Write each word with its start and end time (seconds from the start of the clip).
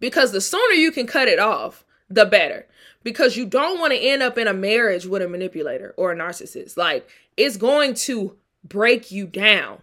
Because 0.00 0.32
the 0.32 0.40
sooner 0.40 0.74
you 0.74 0.92
can 0.92 1.06
cut 1.06 1.28
it 1.28 1.38
off, 1.38 1.84
the 2.08 2.24
better. 2.24 2.66
Because 3.02 3.36
you 3.36 3.46
don't 3.46 3.78
want 3.78 3.92
to 3.92 3.98
end 3.98 4.22
up 4.22 4.36
in 4.36 4.48
a 4.48 4.52
marriage 4.52 5.06
with 5.06 5.22
a 5.22 5.28
manipulator 5.28 5.94
or 5.96 6.12
a 6.12 6.16
narcissist. 6.16 6.76
Like, 6.76 7.08
it's 7.36 7.56
going 7.56 7.94
to 7.94 8.36
break 8.64 9.10
you 9.10 9.26
down. 9.26 9.82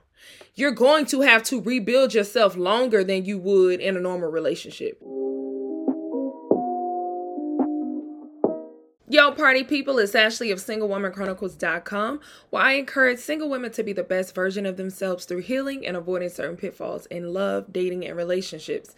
You're 0.55 0.71
going 0.71 1.05
to 1.07 1.21
have 1.21 1.43
to 1.43 1.61
rebuild 1.61 2.13
yourself 2.13 2.55
longer 2.55 3.03
than 3.03 3.25
you 3.25 3.39
would 3.39 3.79
in 3.79 3.97
a 3.97 4.01
normal 4.01 4.29
relationship. 4.29 5.01
Yo, 9.13 9.29
party 9.31 9.63
people, 9.63 9.99
it's 9.99 10.15
Ashley 10.15 10.49
of 10.49 10.57
SingleWomanChronicles.com, 10.57 12.19
where 12.49 12.63
I 12.63 12.71
encourage 12.71 13.19
single 13.19 13.47
women 13.47 13.71
to 13.73 13.83
be 13.83 13.93
the 13.93 14.01
best 14.01 14.33
version 14.33 14.65
of 14.65 14.75
themselves 14.75 15.25
through 15.25 15.41
healing 15.41 15.85
and 15.85 15.95
avoiding 15.95 16.29
certain 16.29 16.57
pitfalls 16.57 17.05
in 17.05 17.31
love, 17.31 17.71
dating, 17.71 18.03
and 18.07 18.17
relationships. 18.17 18.95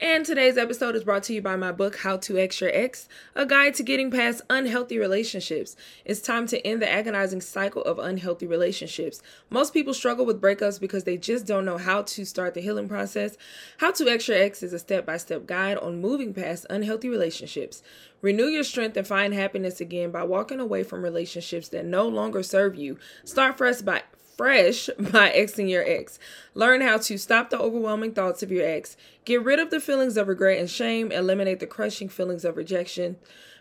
And 0.00 0.24
today's 0.24 0.56
episode 0.56 0.96
is 0.96 1.04
brought 1.04 1.24
to 1.24 1.34
you 1.34 1.42
by 1.42 1.56
my 1.56 1.70
book, 1.70 1.98
How 1.98 2.16
to 2.16 2.38
X 2.38 2.62
Your 2.62 2.70
Ex, 2.72 3.10
a 3.34 3.44
guide 3.44 3.74
to 3.74 3.82
getting 3.82 4.10
past 4.10 4.40
unhealthy 4.48 4.96
relationships. 4.96 5.76
It's 6.02 6.22
time 6.22 6.46
to 6.46 6.66
end 6.66 6.80
the 6.80 6.90
agonizing 6.90 7.42
cycle 7.42 7.82
of 7.82 7.98
unhealthy 7.98 8.46
relationships. 8.46 9.20
Most 9.50 9.74
people 9.74 9.92
struggle 9.92 10.24
with 10.24 10.40
breakups 10.40 10.80
because 10.80 11.04
they 11.04 11.18
just 11.18 11.44
don't 11.44 11.66
know 11.66 11.76
how 11.76 12.00
to 12.04 12.24
start 12.24 12.54
the 12.54 12.62
healing 12.62 12.88
process. 12.88 13.36
How 13.76 13.92
to 13.92 14.08
X 14.08 14.28
Your 14.28 14.38
Ex 14.38 14.62
is 14.62 14.72
a 14.72 14.78
step 14.78 15.04
by 15.04 15.18
step 15.18 15.44
guide 15.44 15.76
on 15.76 16.00
moving 16.00 16.32
past 16.32 16.64
unhealthy 16.70 17.10
relationships. 17.10 17.82
Renew 18.20 18.46
your 18.46 18.64
strength 18.64 18.96
and 18.96 19.06
find 19.06 19.32
happiness 19.32 19.80
again 19.80 20.10
by 20.10 20.24
walking 20.24 20.60
away 20.60 20.82
from 20.82 21.02
relationships 21.02 21.68
that 21.68 21.84
no 21.84 22.06
longer 22.08 22.42
serve 22.42 22.74
you. 22.74 22.98
Start 23.24 23.58
fresh 23.58 23.80
by 23.80 24.02
fresh 24.36 24.88
by 24.98 25.30
exing 25.30 25.68
your 25.68 25.84
ex. 25.86 26.18
Learn 26.54 26.80
how 26.80 26.98
to 26.98 27.18
stop 27.18 27.50
the 27.50 27.58
overwhelming 27.58 28.12
thoughts 28.12 28.42
of 28.42 28.50
your 28.50 28.66
ex. 28.66 28.96
Get 29.24 29.44
rid 29.44 29.58
of 29.58 29.70
the 29.70 29.80
feelings 29.80 30.16
of 30.16 30.28
regret 30.28 30.58
and 30.58 30.70
shame. 30.70 31.12
Eliminate 31.12 31.60
the 31.60 31.66
crushing 31.66 32.08
feelings 32.08 32.44
of 32.44 32.56
rejection. 32.56 33.16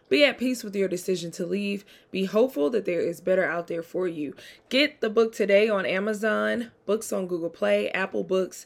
Be 0.09 0.23
at 0.23 0.37
peace 0.37 0.63
with 0.63 0.75
your 0.75 0.87
decision 0.87 1.31
to 1.31 1.45
leave. 1.45 1.83
Be 2.11 2.25
hopeful 2.25 2.69
that 2.69 2.85
there 2.85 3.01
is 3.01 3.19
better 3.19 3.43
out 3.43 3.67
there 3.67 3.83
for 3.83 4.07
you. 4.07 4.35
Get 4.69 5.01
the 5.01 5.09
book 5.09 5.33
today 5.33 5.67
on 5.67 5.85
Amazon, 5.85 6.71
books 6.85 7.11
on 7.11 7.27
Google 7.27 7.49
Play, 7.49 7.91
Apple 7.91 8.23
Books, 8.23 8.65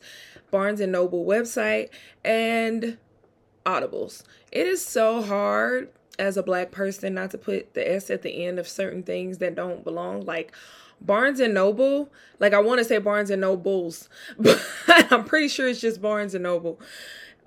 Barnes 0.52 0.80
and 0.80 0.92
Noble 0.92 1.26
website, 1.26 1.90
and 2.24 3.00
audibles. 3.66 4.24
It 4.52 4.68
is 4.68 4.86
so 4.86 5.22
hard 5.22 5.90
as 6.20 6.38
a 6.38 6.44
black 6.44 6.72
person 6.72 7.16
not 7.16 7.32
to 7.32 7.38
put 7.38 7.74
the 7.74 7.90
S 7.90 8.10
at 8.10 8.22
the 8.22 8.46
end 8.46 8.60
of 8.60 8.68
certain 8.68 9.04
things 9.04 9.40
that 9.40 9.56
don't 9.56 9.84
belong. 9.84 10.26
Like 10.26 10.54
Barnes 11.02 11.40
and 11.40 11.54
Noble, 11.54 12.12
like 12.40 12.54
I 12.54 12.60
want 12.60 12.80
to 12.80 12.86
say 12.86 13.00
Barnes 13.00 13.30
and 13.30 13.42
Nobles, 13.42 14.08
but 14.40 14.64
I'm 14.88 15.26
pretty 15.26 15.48
sure 15.48 15.68
it's 15.68 15.82
just 15.82 16.02
Barnes 16.02 16.36
and 16.36 16.44
Noble. 16.44 16.80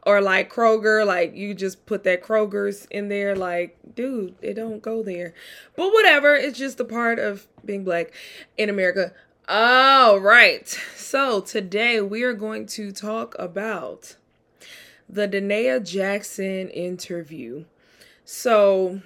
Or 0.07 0.21
like 0.21 0.53
Kroger, 0.53 1.07
like 1.07 1.35
you 1.35 1.55
just 1.55 1.87
put 1.87 2.05
that 2.05 2.23
Kroger's 2.23 2.87
in 2.91 3.09
there, 3.09 3.35
like, 3.35 3.79
dude, 3.95 4.35
it 4.43 4.55
don't 4.55 4.83
go 4.83 5.03
there. 5.03 5.33
But 5.77 5.93
whatever, 5.93 6.35
it's 6.35 6.59
just 6.59 6.79
a 6.79 6.85
part 6.85 7.19
of 7.19 7.47
being 7.65 7.85
black 7.85 8.13
in 8.59 8.69
America. 8.69 9.13
All 9.49 10.19
right. 10.19 10.69
So 10.97 11.41
today 11.41 12.01
we 12.01 12.23
are 12.23 12.35
going 12.35 12.67
to 12.67 12.93
talk 12.93 13.35
about 13.39 14.17
the 15.09 15.29
Da'Naia 15.29 15.85
Jackson 15.85 16.71
interview. 16.71 17.65
So, 18.25 19.01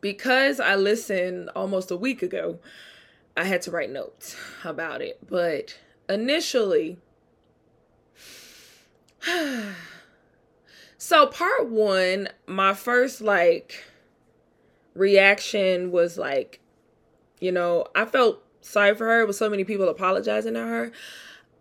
because 0.00 0.60
I 0.60 0.76
listened 0.76 1.50
almost 1.56 1.90
a 1.90 1.96
week 1.96 2.22
ago, 2.22 2.58
I 3.36 3.44
had 3.44 3.62
to 3.62 3.70
write 3.70 3.90
notes 3.90 4.36
about 4.64 5.02
it. 5.02 5.18
But 5.28 5.78
initially, 6.08 6.98
so 10.98 11.26
part 11.26 11.68
one, 11.68 12.28
my 12.46 12.74
first 12.74 13.20
like 13.20 13.84
reaction 14.94 15.90
was 15.90 16.18
like, 16.18 16.60
you 17.40 17.52
know, 17.52 17.86
I 17.94 18.04
felt 18.04 18.42
sorry 18.60 18.94
for 18.94 19.06
her 19.06 19.26
with 19.26 19.36
so 19.36 19.50
many 19.50 19.64
people 19.64 19.88
apologizing 19.88 20.54
to 20.54 20.60
her. 20.60 20.92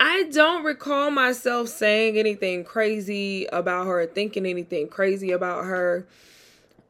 I 0.04 0.24
don't 0.24 0.64
recall 0.64 1.12
myself 1.12 1.70
saying 1.70 2.18
anything 2.18 2.64
crazy 2.64 3.46
about 3.46 3.86
her, 3.86 4.08
thinking 4.08 4.48
anything 4.48 4.88
crazy 4.88 5.32
about 5.32 5.66
her. 5.66 6.08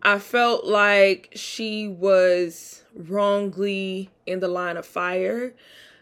I 0.02 0.18
felt 0.18 0.64
like 0.64 1.30
she 1.36 1.90
was 1.90 2.86
wrongly 2.96 4.10
in 4.26 4.40
the 4.40 4.48
line 4.48 4.78
of 4.78 4.86
fire. 4.86 5.54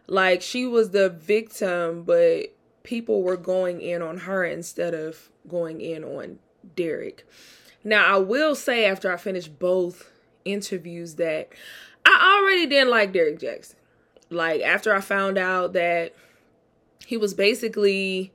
Like 0.06 0.44
she 0.44 0.68
was 0.68 0.92
the 0.92 1.10
victim, 1.10 2.04
but 2.04 2.54
people 2.84 3.24
were 3.24 3.38
going 3.38 3.82
in 3.82 4.04
on 4.04 4.20
her 4.20 4.46
instead 4.46 4.94
of 4.94 5.30
going 5.48 5.82
in 5.82 6.04
on 6.04 6.38
Derrick. 6.76 7.28
Now, 7.84 8.06
I 8.06 8.20
will 8.20 8.54
say 8.54 8.86
after 8.86 9.12
I 9.12 9.18
finished 9.18 9.58
both 9.58 10.12
interviews 10.46 11.16
that 11.16 11.50
I 12.06 12.40
already 12.40 12.68
didn't 12.68 12.92
like 12.92 13.14
Derrick 13.14 13.40
Jaxn. 13.40 13.74
Like 14.30 14.62
after 14.62 14.94
I 14.94 15.02
found 15.02 15.40
out 15.40 15.74
that 15.74 16.14
he 17.10 17.18
was 17.18 17.34
basically 17.34 18.32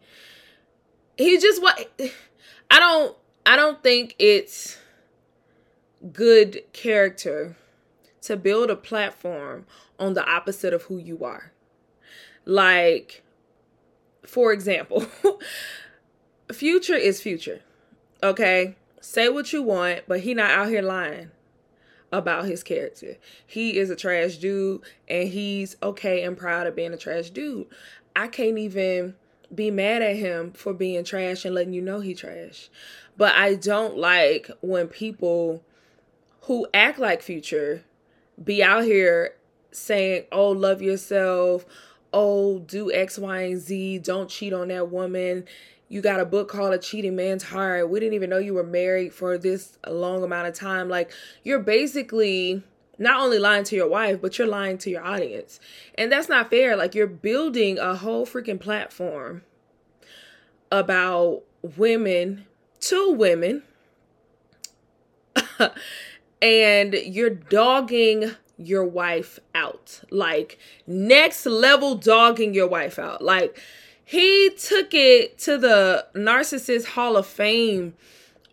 he 1.17 1.39
just 1.39 1.63
what 1.63 1.93
I 2.69 2.81
don't 2.81 3.17
I 3.47 3.55
don't 3.55 3.81
think 3.85 4.17
it's 4.19 4.79
good 6.13 6.61
character 6.73 7.55
to 8.23 8.37
build 8.37 8.71
a 8.71 8.75
platform 8.77 9.65
on 10.01 10.15
the 10.15 10.29
opposite 10.29 10.75
of 10.75 10.83
who 10.83 10.99
you 10.99 11.25
are. 11.25 11.53
Like 12.45 13.23
for 14.27 14.53
example, 14.53 15.07
future 16.53 16.97
is 16.97 17.21
future. 17.21 17.61
Okay? 18.25 18.75
Say 19.01 19.29
what 19.29 19.53
you 19.53 19.63
want, 19.63 20.01
but 20.09 20.19
he 20.19 20.35
not 20.35 20.51
out 20.51 20.69
here 20.69 20.83
lying 20.83 21.31
about 22.11 22.47
his 22.47 22.65
character. 22.65 23.19
He 23.47 23.79
is 23.79 23.89
a 23.89 23.95
trash 23.95 24.37
dude 24.39 24.83
and 25.07 25.29
he's 25.29 25.77
okay 25.81 26.25
and 26.25 26.37
proud 26.37 26.67
of 26.67 26.75
being 26.75 26.93
a 26.93 26.97
trash 26.97 27.31
dude. 27.31 27.67
I 28.17 28.29
can't 28.29 28.59
even 28.59 29.15
be 29.55 29.71
mad 29.71 30.03
at 30.03 30.17
him 30.17 30.53
for 30.53 30.73
being 30.73 31.05
trash 31.05 31.45
and 31.45 31.55
letting 31.55 31.73
you 31.73 31.83
know 31.83 32.01
he 32.01 32.15
trash. 32.15 32.71
But 33.17 33.35
I 33.35 33.55
don't 33.55 33.97
like 33.97 34.51
when 34.61 34.89
people 34.89 35.63
who 36.43 36.67
act 36.75 36.99
like 36.99 37.23
future 37.23 37.85
be 38.43 38.63
out 38.63 38.85
here 38.85 39.35
saying, 39.71 40.25
"Oh, 40.33 40.51
love 40.51 40.83
yourself. 40.83 41.65
Oh, 42.13 42.61
do 42.61 42.93
X, 42.93 43.19
Y, 43.19 43.41
and 43.41 43.61
Z. 43.61 43.99
Don't 43.99 44.29
cheat 44.29 44.53
on 44.53 44.69
that 44.69 44.91
woman." 44.91 45.45
You 45.89 46.01
got 46.01 46.19
a 46.19 46.25
book 46.25 46.49
called 46.49 46.73
A 46.75 46.79
Cheating 46.79 47.15
Man's 47.15 47.45
Heart. 47.45 47.91
We 47.91 48.01
didn't 48.01 48.15
even 48.15 48.31
know 48.31 48.39
you 48.39 48.55
were 48.55 48.65
married 48.65 49.13
for 49.13 49.39
this 49.39 49.79
long 49.87 50.25
amount 50.25 50.49
of 50.49 50.55
time. 50.55 50.89
Like, 50.89 51.13
you're 51.45 51.61
basically 51.61 52.63
not 52.99 53.21
only 53.21 53.39
lying 53.39 53.65
to 53.65 53.77
your 53.77 53.89
wife, 53.89 54.21
but 54.21 54.39
you're 54.39 54.47
lying 54.47 54.79
to 54.79 54.91
your 54.91 55.05
audience. 55.05 55.61
And 55.97 56.11
that's 56.11 56.29
not 56.29 56.51
fair. 56.51 56.77
Like 56.77 56.95
you're 56.95 57.07
building 57.07 57.79
a 57.79 57.97
whole 57.97 58.27
freaking 58.27 58.61
platform 58.61 59.43
about 60.71 61.43
women 61.63 62.47
to 62.81 63.13
women. 63.13 63.63
and 66.43 66.95
you're 66.95 67.31
dogging 67.31 68.33
your 68.57 68.85
wife 68.85 69.39
out. 69.55 70.03
Like 70.11 70.59
next 70.87 71.47
level 71.47 71.95
dogging 71.95 72.55
your 72.55 72.69
wife 72.69 72.99
out. 72.99 73.23
Like 73.23 73.61
he 74.05 74.51
took 74.51 74.93
it 74.93 75.39
to 75.41 75.59
the 75.59 76.07
narcissist 76.15 76.87
hall 76.87 77.17
of 77.17 77.27
fame 77.27 77.95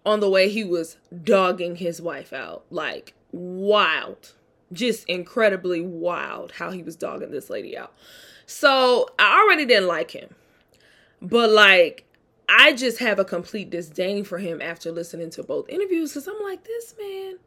on 0.06 0.19
the 0.19 0.30
way 0.30 0.50
he 0.50 0.63
was 0.63 0.98
dogging 1.24 1.75
his 1.75 2.01
wife 2.01 2.33
out. 2.33 2.66
Like 2.69 3.13
wild. 3.31 4.33
Just 4.74 5.06
incredibly 5.10 5.81
wild 5.81 6.54
how 6.54 6.72
he 6.72 6.81
was 6.83 6.95
dogging 6.95 7.31
this 7.31 7.50
lady 7.50 7.78
out. 7.78 7.94
So 8.45 9.10
I 9.19 9.42
already 9.44 9.66
didn't 9.66 9.88
like 9.88 10.12
him. 10.12 10.36
But 11.22 11.50
like, 11.50 12.06
I 12.50 12.74
just 12.74 13.00
have 13.00 13.19
a 13.19 13.25
complete 13.25 13.69
disdain 13.69 14.24
for 14.24 14.38
him 14.38 14.62
after 14.62 14.92
listening 14.92 15.30
to 15.31 15.44
both 15.44 15.69
interviews 15.69 16.12
because 16.12 16.28
I'm 16.28 16.42
like, 16.44 16.63
this 16.63 16.95
man 17.00 17.38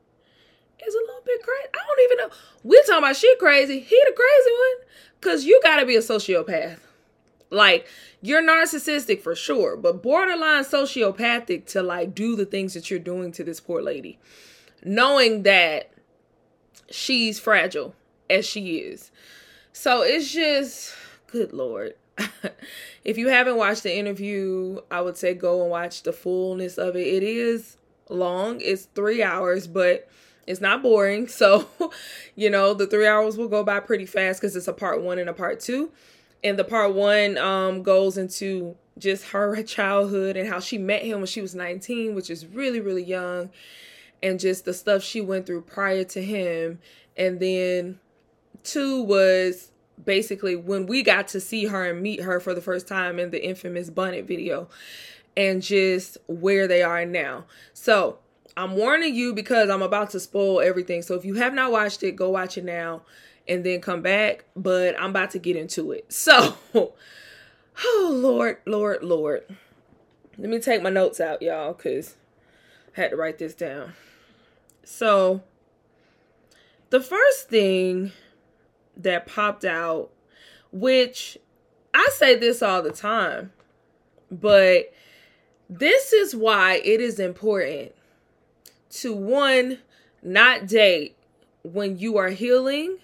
is 0.86 0.94
a 0.94 0.98
little 0.98 1.22
bit 1.24 1.42
crazy. 1.42 1.68
I 1.74 1.78
don't 1.86 2.00
even 2.04 2.18
know. 2.18 2.36
We're 2.62 2.82
talking 2.82 2.98
about 2.98 3.16
she 3.16 3.34
crazy. 3.36 3.80
He 3.80 4.02
the 4.06 4.12
crazy 4.14 4.50
one. 4.50 4.88
Cause 5.20 5.44
you 5.44 5.58
gotta 5.62 5.86
be 5.86 5.96
a 5.96 6.00
sociopath 6.00 6.78
Like 7.50 7.86
you're 8.20 8.42
narcissistic 8.42 9.20
for 9.22 9.34
sure, 9.34 9.76
but 9.76 10.02
borderline 10.02 10.64
sociopathic 10.64 11.66
to 11.66 11.82
like 11.82 12.14
do 12.14 12.36
the 12.36 12.46
things 12.46 12.74
that 12.74 12.90
you're 12.90 12.98
doing 12.98 13.32
to 13.32 13.44
this 13.44 13.60
poor 13.60 13.82
lady, 13.82 14.18
knowing 14.84 15.42
that 15.42 15.90
she's 16.90 17.38
fragile 17.38 17.94
as 18.30 18.46
she 18.46 18.76
is. 18.76 19.10
So 19.72 20.02
it's 20.02 20.32
just 20.32 20.94
good 21.26 21.52
lord. 21.52 21.94
if 23.04 23.18
you 23.18 23.28
haven't 23.28 23.56
watched 23.56 23.82
the 23.82 23.96
interview, 23.96 24.80
I 24.90 25.00
would 25.00 25.16
say 25.16 25.34
go 25.34 25.62
and 25.62 25.70
watch 25.70 26.02
the 26.04 26.12
fullness 26.12 26.78
of 26.78 26.94
it. 26.94 27.06
It 27.06 27.22
is 27.22 27.76
long. 28.08 28.60
It's 28.60 28.86
3 28.94 29.22
hours, 29.22 29.66
but 29.66 30.08
it's 30.46 30.60
not 30.60 30.82
boring. 30.82 31.26
So, 31.28 31.68
you 32.36 32.50
know, 32.50 32.74
the 32.74 32.86
3 32.86 33.06
hours 33.06 33.36
will 33.36 33.48
go 33.48 33.64
by 33.64 33.80
pretty 33.80 34.06
fast 34.06 34.40
cuz 34.40 34.54
it's 34.54 34.68
a 34.68 34.72
part 34.72 35.02
1 35.02 35.18
and 35.18 35.28
a 35.28 35.34
part 35.34 35.60
2. 35.60 35.90
And 36.42 36.58
the 36.58 36.64
part 36.64 36.94
1 36.94 37.38
um 37.38 37.82
goes 37.82 38.16
into 38.16 38.76
just 38.96 39.26
her 39.30 39.60
childhood 39.64 40.36
and 40.36 40.48
how 40.48 40.60
she 40.60 40.78
met 40.78 41.02
him 41.02 41.18
when 41.18 41.26
she 41.26 41.40
was 41.40 41.54
19, 41.54 42.14
which 42.14 42.30
is 42.30 42.46
really 42.46 42.80
really 42.80 43.02
young, 43.02 43.50
and 44.24 44.40
just 44.40 44.64
the 44.64 44.72
stuff 44.72 45.02
she 45.02 45.20
went 45.20 45.46
through 45.46 45.60
prior 45.60 46.02
to 46.02 46.24
him. 46.24 46.80
And 47.14 47.38
then 47.38 48.00
2 48.64 49.02
was 49.02 49.70
basically 50.02 50.56
when 50.56 50.86
we 50.86 51.02
got 51.02 51.28
to 51.28 51.40
see 51.40 51.66
her 51.66 51.84
and 51.84 52.00
meet 52.00 52.22
her 52.22 52.40
for 52.40 52.54
the 52.54 52.62
first 52.62 52.88
time 52.88 53.18
in 53.18 53.30
the 53.30 53.44
infamous 53.44 53.90
Bunnet 53.90 54.24
video 54.24 54.68
and 55.36 55.62
just 55.62 56.16
where 56.26 56.66
they 56.66 56.82
are 56.82 57.04
now. 57.04 57.44
So 57.74 58.18
I'm 58.56 58.76
warning 58.76 59.14
you 59.14 59.34
because 59.34 59.68
I'm 59.68 59.82
about 59.82 60.10
to 60.10 60.20
spoil 60.20 60.60
everything. 60.60 61.02
So 61.02 61.14
if 61.14 61.24
you 61.26 61.34
have 61.34 61.52
not 61.52 61.70
watched 61.70 62.02
it, 62.02 62.16
go 62.16 62.30
watch 62.30 62.56
it 62.56 62.64
now 62.64 63.02
and 63.46 63.62
then 63.62 63.82
come 63.82 64.00
back. 64.00 64.46
But 64.56 64.98
I'm 64.98 65.10
about 65.10 65.32
to 65.32 65.38
get 65.38 65.56
into 65.56 65.92
it. 65.92 66.06
So, 66.10 66.56
oh 66.74 68.10
Lord, 68.10 68.56
Lord, 68.64 69.04
Lord. 69.04 69.44
Let 70.38 70.48
me 70.48 70.60
take 70.60 70.82
my 70.82 70.90
notes 70.90 71.20
out, 71.20 71.42
y'all, 71.42 71.74
because 71.74 72.16
I 72.96 73.02
had 73.02 73.10
to 73.10 73.16
write 73.16 73.38
this 73.38 73.54
down. 73.54 73.92
So, 74.84 75.42
the 76.90 77.00
first 77.00 77.48
thing 77.48 78.12
that 78.96 79.26
popped 79.26 79.64
out, 79.64 80.10
which 80.70 81.38
I 81.92 82.08
say 82.12 82.36
this 82.36 82.62
all 82.62 82.82
the 82.82 82.92
time, 82.92 83.52
but 84.30 84.92
this 85.68 86.12
is 86.12 86.36
why 86.36 86.80
it 86.84 87.00
is 87.00 87.18
important 87.18 87.92
to 88.90 89.12
one, 89.12 89.78
not 90.22 90.66
date 90.66 91.16
when 91.62 91.98
you 91.98 92.16
are 92.16 92.28
healing 92.28 92.98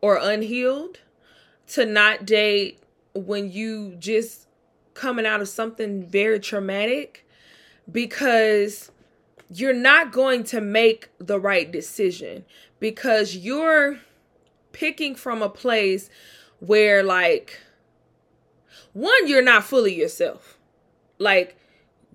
or 0.00 0.16
unhealed, 0.16 1.00
to 1.68 1.84
not 1.84 2.24
date 2.24 2.80
when 3.14 3.50
you 3.50 3.96
just 3.98 4.46
coming 4.94 5.26
out 5.26 5.40
of 5.40 5.48
something 5.48 6.06
very 6.06 6.38
traumatic 6.38 7.26
because 7.90 8.91
you're 9.54 9.74
not 9.74 10.12
going 10.12 10.44
to 10.44 10.60
make 10.60 11.10
the 11.18 11.38
right 11.38 11.70
decision 11.70 12.44
because 12.80 13.36
you're 13.36 13.98
picking 14.72 15.14
from 15.14 15.42
a 15.42 15.48
place 15.48 16.08
where 16.58 17.02
like 17.02 17.60
one 18.92 19.26
you're 19.26 19.42
not 19.42 19.64
fully 19.64 19.94
yourself. 19.94 20.58
Like 21.18 21.56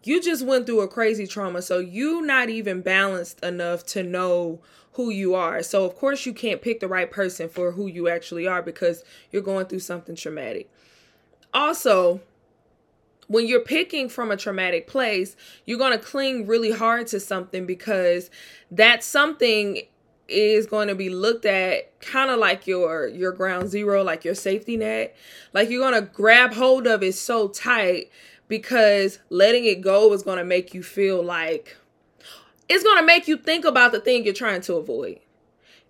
you 0.04 0.22
just 0.22 0.46
went 0.46 0.66
through 0.66 0.82
a 0.82 0.88
crazy 0.88 1.28
trauma 1.28 1.62
so 1.62 1.80
you 1.80 2.22
not 2.22 2.50
even 2.50 2.82
balanced 2.82 3.44
enough 3.44 3.86
to 3.88 4.04
know 4.04 4.60
who 4.94 5.12
you 5.12 5.36
are. 5.36 5.62
So 5.62 5.86
of 5.86 5.96
course 5.96 6.26
you 6.26 6.34
can't 6.34 6.62
pick 6.62 6.80
the 6.80 6.88
right 6.88 7.12
person 7.12 7.50
for 7.50 7.74
who 7.74 7.86
you 7.86 8.08
actually 8.08 8.48
are 8.48 8.64
because 8.64 9.04
you're 9.32 9.44
going 9.44 9.68
through 9.68 9.80
something 9.80 10.16
traumatic. 10.16 10.72
Also 11.54 12.22
when 13.28 13.46
you're 13.48 13.60
picking 13.60 14.10
from 14.10 14.32
a 14.32 14.38
traumatic 14.38 14.88
place 14.88 15.36
you're 15.66 15.78
going 15.78 15.92
to 15.92 16.04
cling 16.04 16.48
really 16.48 16.72
hard 16.72 17.08
to 17.08 17.20
something 17.20 17.66
because 17.66 18.30
that 18.72 19.04
something 19.04 19.82
is 20.28 20.66
going 20.66 20.88
to 20.88 20.96
be 20.96 21.10
looked 21.10 21.46
at 21.46 22.00
kind 22.02 22.30
of 22.30 22.40
like 22.40 22.68
your 22.68 23.08
your 23.08 23.32
ground 23.32 23.70
zero 23.70 24.04
like 24.04 24.26
your 24.26 24.36
safety 24.36 24.78
net. 24.78 25.16
Like 25.54 25.70
you're 25.70 25.90
going 25.90 26.02
to 26.02 26.10
grab 26.10 26.54
hold 26.54 26.88
of 26.88 27.04
it 27.04 27.16
so 27.16 27.48
tight 27.48 28.10
because 28.48 29.20
letting 29.30 29.66
it 29.66 29.82
go 29.82 30.12
is 30.14 30.24
going 30.24 30.38
to 30.38 30.44
make 30.44 30.74
you 30.74 30.84
feel 30.84 31.24
like 31.24 31.78
it's 32.70 32.84
going 32.84 33.00
to 33.00 33.06
make 33.06 33.28
you 33.28 33.38
think 33.38 33.66
about 33.66 33.92
the 33.92 34.00
thing 34.00 34.26
you're 34.26 34.34
trying 34.34 34.62
to 34.62 34.76
avoid. 34.76 35.20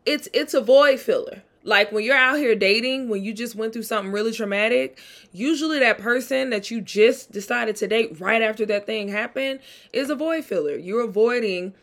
It's 0.06 0.30
it's 0.34 0.54
a 0.54 0.62
void 0.62 1.00
filler 1.00 1.44
like 1.68 1.92
when 1.92 2.06
you're 2.06 2.16
out 2.16 2.38
here 2.38 2.56
dating 2.56 3.10
when 3.10 3.22
you 3.22 3.34
just 3.34 3.54
went 3.54 3.74
through 3.74 3.84
something 3.84 4.12
really 4.12 4.32
traumatic 4.32 5.00
usually 5.34 5.78
that 5.80 5.98
person 5.98 6.50
that 6.50 6.72
you 6.72 6.80
just 6.80 7.32
decided 7.32 7.76
to 7.76 7.88
date 7.88 8.20
right 8.22 8.42
after 8.42 8.66
that 8.66 8.86
thing 8.86 9.10
happened 9.10 9.60
is 9.92 10.10
a 10.10 10.16
void 10.16 10.46
filler. 10.46 10.78
You're 10.78 11.04
avoiding 11.04 11.76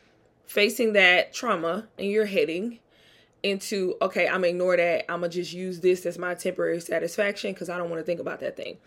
facing 0.46 0.94
that 0.94 1.32
trauma 1.32 1.86
and 1.98 2.08
you're 2.08 2.26
heading 2.26 2.80
into 3.42 3.94
okay 4.00 4.26
i'm 4.26 4.36
gonna 4.36 4.48
ignore 4.48 4.76
that. 4.76 5.10
I'm 5.10 5.20
gonna 5.20 5.28
just 5.28 5.52
use 5.52 5.80
this 5.80 6.06
as 6.06 6.18
my 6.18 6.34
temporary 6.34 6.80
satisfaction 6.80 7.52
because 7.52 7.68
i 7.68 7.76
don't 7.76 7.90
want 7.90 8.00
to 8.00 8.06
think 8.06 8.20
about 8.20 8.40
that 8.40 8.56
thing. 8.56 8.78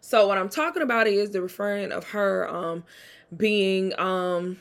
So 0.00 0.26
what 0.26 0.38
i'm 0.38 0.48
talking 0.48 0.82
about 0.82 1.06
is 1.06 1.30
the 1.30 1.42
referring 1.42 1.92
of 1.92 2.08
her 2.08 2.48
um 2.48 2.84
being 3.36 3.98
um 4.00 4.58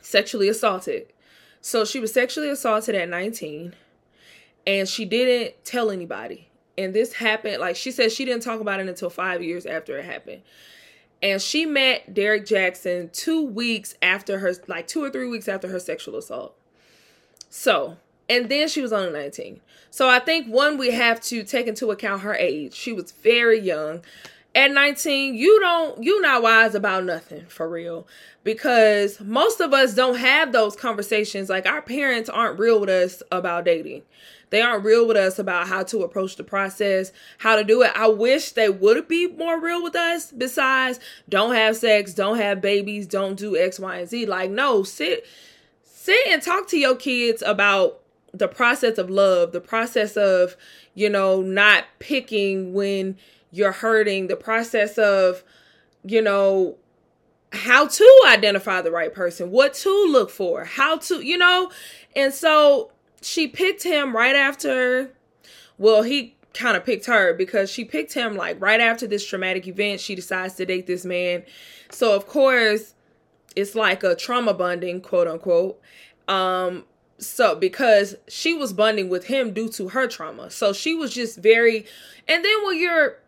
sexually 0.00 0.48
assaulted. 0.48 1.12
So 1.60 1.84
she 1.84 1.98
was 1.98 2.12
sexually 2.12 2.48
assaulted 2.48 2.94
at 2.94 3.08
19 3.08 3.74
and 4.66 4.88
she 4.88 5.04
didn't 5.04 5.54
tell 5.64 5.90
anybody 5.90 6.48
and 6.78 6.94
this 6.94 7.14
happened 7.14 7.58
like 7.58 7.76
she 7.76 7.90
said 7.90 8.10
she 8.12 8.24
didn't 8.24 8.42
talk 8.42 8.60
about 8.60 8.80
it 8.80 8.88
until 8.88 9.10
five 9.10 9.42
years 9.42 9.66
after 9.66 9.98
it 9.98 10.04
happened 10.04 10.42
and 11.22 11.40
she 11.40 11.66
met 11.66 12.14
Derrick 12.14 12.46
Jaxn 12.46 13.12
two 13.12 13.44
weeks 13.44 13.94
after 14.00 14.38
her, 14.38 14.52
like 14.68 14.86
two 14.86 15.02
or 15.02 15.10
three 15.10 15.28
weeks 15.28 15.48
after 15.48 15.68
her 15.68 15.78
sexual 15.78 16.16
assault. 16.16 16.56
So, 17.50 17.98
and 18.28 18.48
then 18.48 18.68
she 18.68 18.80
was 18.80 18.92
only 18.92 19.12
19. 19.12 19.60
So 19.90 20.08
I 20.08 20.20
think 20.20 20.46
one, 20.46 20.78
we 20.78 20.92
have 20.92 21.20
to 21.22 21.42
take 21.42 21.66
into 21.66 21.90
account 21.90 22.22
her 22.22 22.34
age. 22.34 22.74
She 22.74 22.92
was 22.92 23.10
very 23.10 23.60
young. 23.60 24.02
At 24.54 24.72
19, 24.72 25.34
you 25.34 25.60
don't, 25.60 26.02
you 26.02 26.20
not 26.20 26.42
wise 26.42 26.74
about 26.74 27.04
nothing 27.04 27.46
for 27.46 27.68
real. 27.68 28.06
Because 28.42 29.20
most 29.20 29.60
of 29.60 29.74
us 29.74 29.94
don't 29.94 30.16
have 30.16 30.52
those 30.52 30.74
conversations. 30.74 31.48
Like 31.50 31.66
our 31.66 31.82
parents 31.82 32.30
aren't 32.30 32.58
real 32.58 32.80
with 32.80 32.88
us 32.88 33.22
about 33.30 33.64
dating. 33.64 34.02
They 34.50 34.60
aren't 34.60 34.84
real 34.84 35.06
with 35.06 35.16
us 35.16 35.38
about 35.38 35.68
how 35.68 35.84
to 35.84 36.02
approach 36.02 36.36
the 36.36 36.44
process, 36.44 37.12
how 37.38 37.56
to 37.56 37.64
do 37.64 37.82
it. 37.82 37.92
I 37.94 38.08
wish 38.08 38.52
they 38.52 38.68
would 38.68 39.08
be 39.08 39.28
more 39.28 39.60
real 39.60 39.82
with 39.82 39.96
us. 39.96 40.32
Besides, 40.32 41.00
don't 41.28 41.54
have 41.54 41.76
sex, 41.76 42.12
don't 42.12 42.36
have 42.38 42.60
babies, 42.60 43.06
don't 43.06 43.36
do 43.36 43.56
X, 43.56 43.78
Y, 43.78 43.96
and 43.96 44.08
Z. 44.08 44.26
Like, 44.26 44.50
no, 44.50 44.82
sit, 44.82 45.24
sit 45.84 46.26
and 46.28 46.42
talk 46.42 46.68
to 46.68 46.78
your 46.78 46.96
kids 46.96 47.42
about 47.46 48.00
the 48.32 48.48
process 48.48 48.98
of 48.98 49.08
love, 49.08 49.52
the 49.52 49.60
process 49.60 50.16
of, 50.16 50.56
you 50.94 51.08
know, 51.08 51.40
not 51.40 51.84
picking 51.98 52.72
when 52.74 53.16
you're 53.52 53.72
hurting, 53.72 54.26
the 54.26 54.36
process 54.36 54.98
of, 54.98 55.42
you 56.04 56.22
know, 56.22 56.76
how 57.52 57.86
to 57.86 58.22
identify 58.28 58.80
the 58.80 58.90
right 58.90 59.12
person, 59.12 59.50
what 59.50 59.74
to 59.74 60.06
look 60.06 60.30
for, 60.30 60.64
how 60.64 60.98
to, 60.98 61.20
you 61.20 61.36
know, 61.36 61.70
and 62.14 62.32
so 62.32 62.92
she 63.20 63.46
picked 63.46 63.82
him 63.82 64.14
right 64.14 64.36
after 64.36 65.12
well 65.78 66.02
he 66.02 66.34
kind 66.54 66.76
of 66.76 66.84
picked 66.84 67.06
her 67.06 67.32
because 67.34 67.70
she 67.70 67.84
picked 67.84 68.12
him 68.12 68.36
like 68.36 68.60
right 68.60 68.80
after 68.80 69.06
this 69.06 69.24
traumatic 69.24 69.66
event 69.66 70.00
she 70.00 70.14
decides 70.14 70.54
to 70.54 70.66
date 70.66 70.86
this 70.86 71.04
man. 71.04 71.44
So 71.90 72.14
of 72.14 72.26
course 72.26 72.94
it's 73.54 73.74
like 73.74 74.02
a 74.02 74.14
trauma 74.14 74.54
bonding 74.54 75.00
quote 75.00 75.28
unquote 75.28 75.80
um 76.28 76.84
so 77.18 77.54
because 77.54 78.16
she 78.28 78.54
was 78.54 78.72
bonding 78.72 79.08
with 79.08 79.26
him 79.26 79.52
due 79.52 79.68
to 79.70 79.90
her 79.90 80.06
trauma. 80.06 80.50
So 80.50 80.72
she 80.72 80.94
was 80.94 81.14
just 81.14 81.38
very 81.38 81.86
and 82.26 82.44
then 82.44 82.64
when 82.64 82.80
you're 82.80 83.18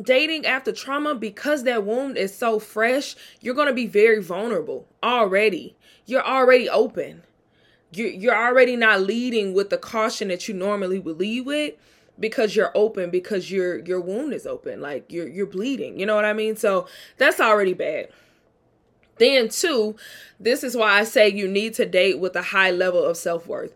dating 0.00 0.46
after 0.46 0.72
trauma 0.72 1.14
because 1.14 1.64
that 1.64 1.84
wound 1.84 2.16
is 2.16 2.34
so 2.36 2.58
fresh 2.58 3.14
you're 3.40 3.54
going 3.54 3.68
to 3.68 3.74
be 3.74 3.86
very 3.86 4.22
vulnerable 4.22 4.88
already. 5.02 5.76
You're 6.06 6.26
already 6.26 6.68
open 6.68 7.22
you're, 7.92 8.34
already 8.36 8.76
not 8.76 9.02
leading 9.02 9.54
with 9.54 9.70
the 9.70 9.78
caution 9.78 10.28
that 10.28 10.48
you 10.48 10.54
normally 10.54 10.98
would 10.98 11.18
lead 11.18 11.46
with 11.46 11.74
because 12.18 12.56
you're 12.56 12.72
open 12.74 13.10
because 13.10 13.50
your 13.50 13.78
your 13.80 14.00
wound 14.00 14.32
is 14.32 14.46
open 14.46 14.80
like 14.80 15.10
you're 15.10 15.28
you're 15.28 15.46
bleeding 15.46 15.98
you 15.98 16.04
know 16.04 16.14
what 16.14 16.24
i 16.24 16.32
mean? 16.32 16.56
So 16.56 16.86
that's 17.16 17.40
already 17.40 17.74
bad. 17.74 18.08
Then 19.18 19.48
two 19.48 19.96
this 20.38 20.62
is 20.62 20.76
why 20.76 20.98
i 20.98 21.04
say 21.04 21.28
you 21.28 21.48
need 21.48 21.74
to 21.74 21.86
date 21.86 22.18
with 22.18 22.36
a 22.36 22.42
high 22.42 22.70
level 22.70 23.04
of 23.04 23.16
self-worth. 23.16 23.72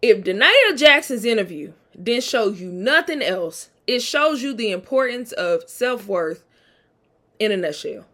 If 0.00 0.24
Da'Naia 0.24 0.76
Jackson's 0.76 1.24
interview 1.24 1.72
didn't 2.00 2.24
show 2.24 2.48
you 2.48 2.70
nothing 2.70 3.22
else 3.22 3.70
it 3.86 4.00
shows 4.00 4.42
you 4.42 4.52
the 4.52 4.70
importance 4.70 5.32
of 5.32 5.68
self-worth 5.68 6.44
in 7.38 7.50
a 7.52 7.56
nutshell. 7.56 8.04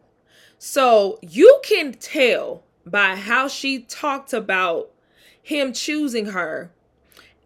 So 0.58 1.18
you 1.20 1.60
can 1.64 1.92
tell 1.92 2.62
by 2.86 3.16
how 3.16 3.48
she 3.48 3.80
talked 3.80 4.32
about 4.32 4.90
him 5.44 5.74
choosing 5.74 6.26
her 6.26 6.70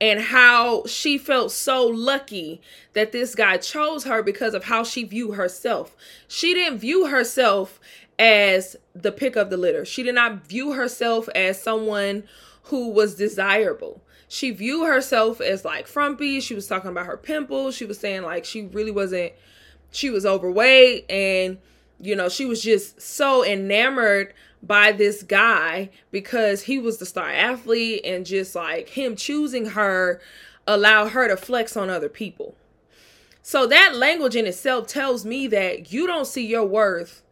and 0.00 0.20
how 0.20 0.86
she 0.86 1.18
felt 1.18 1.50
so 1.50 1.84
lucky 1.84 2.62
that 2.92 3.10
this 3.10 3.34
guy 3.34 3.56
chose 3.56 4.04
her 4.04 4.22
because 4.22 4.54
of 4.54 4.64
how 4.64 4.84
she 4.84 5.02
viewed 5.02 5.34
herself. 5.34 5.96
She 6.28 6.54
didn't 6.54 6.78
view 6.78 7.08
herself 7.08 7.80
as 8.16 8.76
the 8.94 9.10
pick 9.10 9.34
of 9.34 9.50
the 9.50 9.56
litter. 9.56 9.84
She 9.84 10.04
did 10.04 10.14
not 10.14 10.46
view 10.46 10.72
herself 10.72 11.28
as 11.34 11.60
someone 11.60 12.22
who 12.64 12.90
was 12.90 13.16
desirable. 13.16 14.00
She 14.28 14.52
viewed 14.52 14.86
herself 14.86 15.40
as 15.40 15.64
like 15.64 15.88
frumpy. 15.88 16.38
She 16.40 16.54
was 16.54 16.68
talking 16.68 16.90
about 16.90 17.06
her 17.06 17.16
pimples. 17.16 17.74
She 17.74 17.84
was 17.84 17.98
saying 17.98 18.22
like 18.22 18.44
she 18.44 18.62
really 18.62 18.92
wasn't 18.92 19.32
she 19.90 20.10
was 20.10 20.24
overweight 20.24 21.10
and 21.10 21.58
you 22.00 22.14
know, 22.14 22.28
she 22.28 22.44
was 22.46 22.62
just 22.62 23.00
so 23.00 23.44
enamored 23.44 24.32
by 24.62 24.92
this 24.92 25.22
guy 25.22 25.90
because 26.10 26.62
he 26.62 26.78
was 26.78 26.98
the 26.98 27.06
star 27.06 27.28
athlete 27.28 28.00
and 28.04 28.26
just 28.26 28.54
like 28.54 28.90
him 28.90 29.16
choosing 29.16 29.66
her 29.66 30.20
allowed 30.66 31.10
her 31.10 31.28
to 31.28 31.36
flex 31.36 31.76
on 31.76 31.90
other 31.90 32.08
people. 32.08 32.54
So 33.42 33.66
that 33.66 33.96
language 33.96 34.36
in 34.36 34.46
itself 34.46 34.86
tells 34.86 35.24
me 35.24 35.46
that 35.46 35.92
you 35.92 36.06
don't 36.06 36.26
see 36.26 36.46
your 36.46 36.66
worth 36.66 37.22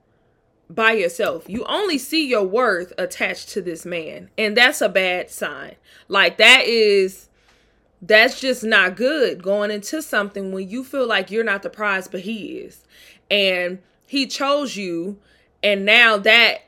by 0.69 0.93
yourself. 0.93 1.45
You 1.49 1.65
only 1.67 1.99
see 1.99 2.27
your 2.27 2.45
worth 2.45 2.93
attached 2.97 3.51
to 3.51 3.61
this 3.61 3.85
man. 3.85 4.31
And 4.39 4.57
that's 4.57 4.81
a 4.81 4.89
bad 4.89 5.31
sign. 5.31 5.77
Like 6.09 6.39
that 6.39 6.65
is 6.65 7.29
that's 8.03 8.41
just 8.41 8.63
not 8.63 8.97
good 8.97 9.43
going 9.43 9.71
into 9.71 10.03
something 10.03 10.53
when 10.53 10.69
you 10.69 10.85
feel 10.85 11.07
like 11.07 11.31
you're 11.31 11.45
not 11.45 11.63
the 11.63 11.71
prize 11.71 12.09
but 12.09 12.21
he 12.21 12.59
is. 12.59 12.85
And 13.31 13.81
he 14.07 14.27
chose 14.27 14.77
you 14.77 15.19
and 15.63 15.85
now 15.85 16.17
that 16.19 16.63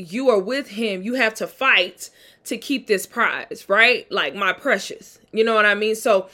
you 0.00 0.28
are 0.30 0.38
with 0.38 0.68
him, 0.68 1.02
you 1.02 1.14
have 1.14 1.34
to 1.34 1.46
fight 1.46 2.10
to 2.44 2.56
keep 2.56 2.86
this 2.86 3.06
prize, 3.06 3.66
right? 3.68 4.10
Like 4.10 4.34
my 4.34 4.52
precious. 4.52 5.18
You 5.32 5.44
know 5.44 5.54
what 5.54 5.66
I 5.66 5.74
mean? 5.74 5.94
So 5.94 6.28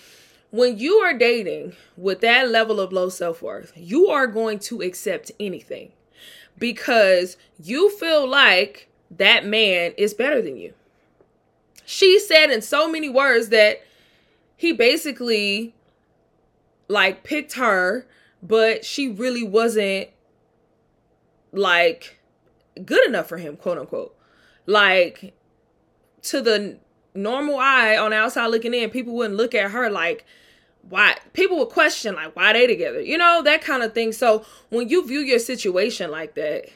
when 0.50 0.78
you 0.78 0.94
are 0.99 1.16
dating 1.16 1.75
with 1.96 2.20
that 2.20 2.49
level 2.49 2.80
of 2.80 2.92
low 2.92 3.08
self 3.08 3.42
worth, 3.42 3.73
you 3.76 4.08
are 4.08 4.26
going 4.26 4.58
to 4.61 4.80
accept 4.80 5.30
anything 5.38 5.92
because 6.58 7.37
you 7.62 7.90
feel 7.90 8.26
like 8.26 8.88
that 9.11 9.44
man 9.44 9.92
is 9.96 10.14
better 10.14 10.40
than 10.40 10.56
you. 10.56 10.73
She 11.85 12.18
said 12.18 12.50
in 12.50 12.62
so 12.62 12.90
many 12.90 13.08
words 13.08 13.50
that 13.50 13.82
he 14.56 14.73
basically 14.73 15.75
like 16.88 17.23
picked 17.23 17.54
her, 17.54 18.06
but 18.42 18.85
she 18.85 19.08
really 19.08 19.44
wasn't 19.44 20.08
like 21.52 22.15
good 22.85 23.06
enough 23.06 23.28
for 23.28 23.38
him, 23.38 23.56
quote 23.56 23.78
unquote. 23.78 24.16
Like 24.66 25.35
to 26.23 26.40
the 26.40 26.78
normal 27.14 27.59
eye 27.59 27.97
on 27.97 28.11
the 28.11 28.16
outside 28.16 28.47
looking 28.49 28.75
in, 28.75 28.90
people 28.90 29.14
wouldn't 29.14 29.37
look 29.37 29.54
at 29.54 29.71
her 29.71 29.90
like 29.90 30.25
why 30.88 31.16
people 31.33 31.59
would 31.59 31.71
question 31.71 32.14
like 32.14 32.37
why 32.37 32.52
they 32.52 32.64
together 32.64 33.00
you 33.00 33.18
know 33.18 33.42
that 33.42 33.62
kind 33.62 33.83
of 33.83 33.92
thing. 33.92 34.12
So 34.12 34.45
when 34.71 34.88
you 34.88 35.06
view 35.06 35.21
your 35.21 35.38
situation 35.38 36.11
like 36.11 36.35
that 36.35 36.68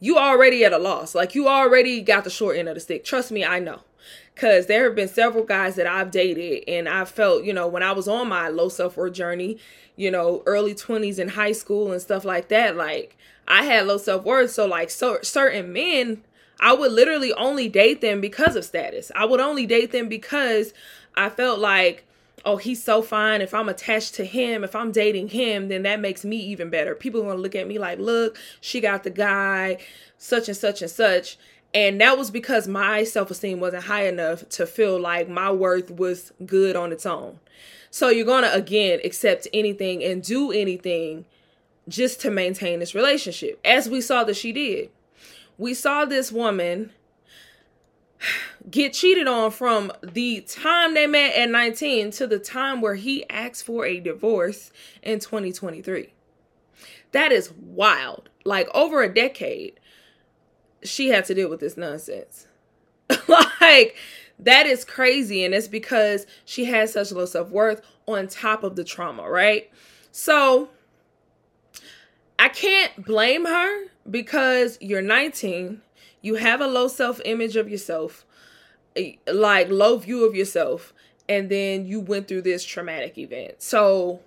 you 0.00 0.16
already 0.16 0.64
at 0.64 0.72
a 0.72 0.78
loss. 0.78 1.14
Like 1.14 1.34
you 1.34 1.48
already 1.48 2.00
got 2.02 2.22
the 2.22 2.30
short 2.30 2.56
end 2.56 2.68
of 2.68 2.74
the 2.76 2.80
stick. 2.80 3.04
Trust 3.04 3.30
me 3.30 3.44
i 3.44 3.58
know 3.58 3.80
because 4.34 4.66
there 4.66 4.84
have 4.84 4.94
been 4.94 5.08
several 5.08 5.44
guys 5.44 5.74
that 5.74 5.86
i've 5.86 6.10
dated 6.10 6.62
and 6.68 6.88
i 6.88 7.04
felt 7.04 7.44
you 7.44 7.52
know 7.52 7.66
when 7.66 7.82
i 7.82 7.92
was 7.92 8.08
on 8.08 8.28
my 8.28 8.48
low 8.48 8.68
self-worth 8.68 9.12
journey 9.12 9.58
you 9.96 10.10
know 10.10 10.42
early 10.46 10.74
20s 10.74 11.18
in 11.18 11.28
high 11.28 11.52
school 11.52 11.92
and 11.92 12.00
stuff 12.00 12.24
like 12.24 12.48
that 12.48 12.76
like 12.76 13.16
I 13.48 13.64
had 13.64 13.86
low 13.86 13.96
self 13.96 14.24
worth. 14.24 14.52
So, 14.52 14.66
like, 14.66 14.90
so 14.90 15.18
certain 15.22 15.72
men, 15.72 16.22
I 16.60 16.74
would 16.74 16.92
literally 16.92 17.32
only 17.32 17.68
date 17.68 18.00
them 18.00 18.20
because 18.20 18.54
of 18.54 18.64
status. 18.64 19.10
I 19.16 19.24
would 19.24 19.40
only 19.40 19.66
date 19.66 19.90
them 19.90 20.08
because 20.08 20.74
I 21.16 21.30
felt 21.30 21.58
like, 21.58 22.04
oh, 22.44 22.58
he's 22.58 22.84
so 22.84 23.02
fine. 23.02 23.40
If 23.40 23.54
I'm 23.54 23.68
attached 23.68 24.14
to 24.16 24.24
him, 24.24 24.62
if 24.62 24.76
I'm 24.76 24.92
dating 24.92 25.28
him, 25.28 25.68
then 25.68 25.82
that 25.82 25.98
makes 25.98 26.24
me 26.24 26.36
even 26.36 26.70
better. 26.70 26.94
People 26.94 27.24
are 27.26 27.34
to 27.34 27.40
look 27.40 27.54
at 27.54 27.66
me 27.66 27.78
like, 27.78 27.98
look, 27.98 28.38
she 28.60 28.80
got 28.80 29.02
the 29.02 29.10
guy, 29.10 29.78
such 30.18 30.48
and 30.48 30.56
such 30.56 30.82
and 30.82 30.90
such. 30.90 31.38
And 31.74 32.00
that 32.00 32.16
was 32.16 32.30
because 32.30 32.66
my 32.66 33.04
self 33.04 33.30
esteem 33.30 33.60
wasn't 33.60 33.84
high 33.84 34.06
enough 34.06 34.48
to 34.50 34.66
feel 34.66 34.98
like 34.98 35.28
my 35.28 35.50
worth 35.50 35.90
was 35.90 36.32
good 36.46 36.76
on 36.76 36.92
its 36.92 37.04
own. 37.04 37.40
So 37.90 38.08
you're 38.08 38.26
going 38.26 38.44
to, 38.44 38.52
again, 38.54 39.00
accept 39.04 39.48
anything 39.52 40.02
and 40.02 40.22
do 40.22 40.50
anything 40.50 41.26
just 41.88 42.20
to 42.20 42.30
maintain 42.30 42.80
this 42.80 42.94
relationship, 42.94 43.58
as 43.64 43.88
we 43.88 44.00
saw 44.00 44.24
that 44.24 44.36
she 44.36 44.52
did. 44.52 44.90
We 45.56 45.74
saw 45.74 46.04
this 46.04 46.30
woman 46.30 46.92
get 48.70 48.92
cheated 48.92 49.26
on 49.26 49.50
from 49.50 49.92
the 50.02 50.40
time 50.42 50.94
they 50.94 51.06
met 51.06 51.34
at 51.34 51.50
19 51.50 52.10
to 52.12 52.26
the 52.26 52.38
time 52.38 52.80
where 52.80 52.94
he 52.94 53.28
asked 53.30 53.64
for 53.64 53.86
a 53.86 54.00
divorce 54.00 54.70
in 55.02 55.18
2023. 55.18 56.12
That 57.12 57.32
is 57.32 57.52
wild. 57.52 58.28
Like 58.44 58.68
over 58.74 59.02
a 59.02 59.12
decade, 59.12 59.77
she 60.82 61.08
had 61.08 61.24
to 61.26 61.34
deal 61.34 61.48
with 61.48 61.60
this 61.60 61.76
nonsense. 61.76 62.46
like, 63.28 63.96
that 64.38 64.66
is 64.66 64.84
crazy. 64.84 65.44
And 65.44 65.54
it's 65.54 65.68
because 65.68 66.26
she 66.44 66.66
has 66.66 66.92
such 66.92 67.12
low 67.12 67.26
self 67.26 67.50
worth 67.50 67.82
on 68.06 68.28
top 68.28 68.62
of 68.62 68.76
the 68.76 68.84
trauma, 68.84 69.28
right? 69.28 69.70
So, 70.12 70.70
I 72.38 72.48
can't 72.48 73.04
blame 73.04 73.46
her 73.46 73.86
because 74.08 74.78
you're 74.80 75.02
19, 75.02 75.82
you 76.22 76.36
have 76.36 76.60
a 76.60 76.66
low 76.66 76.88
self 76.88 77.20
image 77.24 77.56
of 77.56 77.68
yourself, 77.68 78.24
eh, 78.96 79.12
like 79.30 79.70
low 79.70 79.98
view 79.98 80.24
of 80.24 80.36
yourself, 80.36 80.94
and 81.28 81.50
then 81.50 81.86
you 81.86 82.00
went 82.00 82.28
through 82.28 82.42
this 82.42 82.64
traumatic 82.64 83.18
event. 83.18 83.56
So 83.58 84.20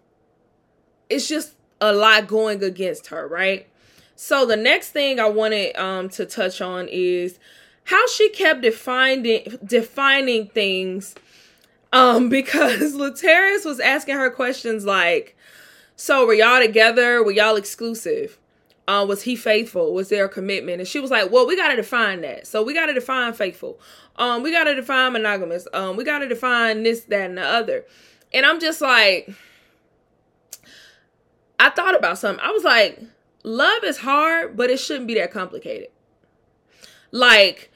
it's 1.10 1.28
just 1.28 1.56
a 1.80 1.94
lot 1.94 2.28
going 2.28 2.64
against 2.64 3.08
her, 3.08 3.28
right? 3.28 3.68
So 4.16 4.46
the 4.46 4.58
next 4.58 4.92
thing 4.92 5.20
I 5.20 5.30
wanted 5.30 5.76
um 5.78 6.10
to 6.10 6.26
touch 6.26 6.62
on 6.62 6.88
is 6.90 7.40
how 7.86 8.08
she 8.08 8.30
kept 8.30 8.62
defining 8.62 9.58
defining 9.66 10.48
things 10.48 11.16
um 11.94 12.30
because 12.38 12.94
Laterras 12.94 13.66
was 13.66 13.80
asking 13.80 14.16
her 14.16 14.30
questions 14.30 14.86
like 14.86 15.36
so 15.96 16.26
were 16.26 16.34
y'all 16.34 16.60
together? 16.60 17.24
Were 17.24 17.32
y'all 17.32 17.56
exclusive? 17.56 18.40
Uh, 18.88 19.06
was 19.08 19.22
he 19.22 19.36
faithful? 19.36 19.94
Was 19.94 20.10
there 20.10 20.26
a 20.26 20.30
commitment? 20.30 20.80
And 20.80 20.88
she 20.88 21.00
was 21.00 21.12
like, 21.12 21.32
Well, 21.32 21.46
we 21.46 21.56
gotta 21.56 21.76
define 21.76 22.22
that. 22.22 22.48
So 22.48 22.64
we 22.64 22.74
gotta 22.74 22.94
define 22.94 23.34
faithful. 23.34 23.80
Um, 24.16 24.42
we 24.44 24.52
gotta 24.52 24.74
define 24.74 25.14
monogamous. 25.14 25.68
Um, 25.74 25.96
we 25.96 26.04
gotta 26.04 26.28
define 26.28 26.84
this, 26.84 27.02
that, 27.02 27.30
and 27.30 27.38
the 27.38 27.46
other. 27.46 27.86
And 28.34 28.46
I'm 28.46 28.60
just 28.60 28.82
like, 28.82 29.30
I 31.60 31.70
thought 31.70 31.96
about 31.96 32.18
something. 32.18 32.44
I 32.44 32.50
was 32.52 32.64
like, 32.64 33.00
love 33.44 33.84
is 33.84 34.00
hard, 34.00 34.56
but 34.56 34.70
it 34.70 34.80
shouldn't 34.80 35.08
be 35.08 35.16
that 35.16 35.32
complicated. 35.32 35.90
Like, 37.12 37.72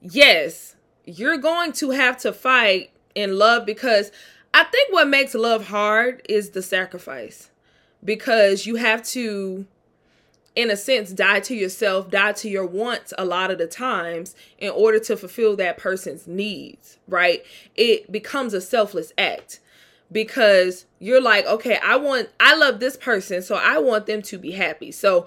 yes, 0.00 0.76
you're 1.04 1.38
going 1.38 1.72
to 1.74 1.90
have 1.90 2.18
to 2.18 2.32
fight 2.32 2.90
in 3.14 3.38
love 3.38 3.66
because 3.66 4.10
I 4.52 4.64
think 4.64 4.92
what 4.92 5.08
makes 5.08 5.34
love 5.34 5.68
hard 5.68 6.22
is 6.28 6.50
the 6.50 6.62
sacrifice. 6.62 7.50
Because 8.02 8.66
you 8.66 8.76
have 8.76 9.02
to 9.08 9.66
in 10.56 10.70
a 10.70 10.76
sense 10.76 11.12
die 11.12 11.38
to 11.38 11.54
yourself 11.54 12.10
die 12.10 12.32
to 12.32 12.48
your 12.48 12.66
wants 12.66 13.14
a 13.16 13.24
lot 13.24 13.52
of 13.52 13.58
the 13.58 13.68
times 13.68 14.34
in 14.58 14.68
order 14.70 14.98
to 14.98 15.16
fulfill 15.16 15.54
that 15.54 15.78
person's 15.78 16.26
needs 16.26 16.98
right? 17.10 17.44
It 17.74 18.10
becomes 18.10 18.54
a 18.54 18.60
selfless 18.60 19.12
act 19.18 19.60
because 20.12 20.86
you're 20.98 21.20
like 21.20 21.46
okay 21.46 21.78
i 21.84 21.96
want 21.96 22.28
i 22.40 22.54
love 22.54 22.80
this 22.80 22.96
person 22.96 23.42
so 23.42 23.54
i 23.56 23.78
want 23.78 24.06
them 24.06 24.22
to 24.22 24.38
be 24.38 24.52
happy. 24.52 24.90
So 24.90 25.26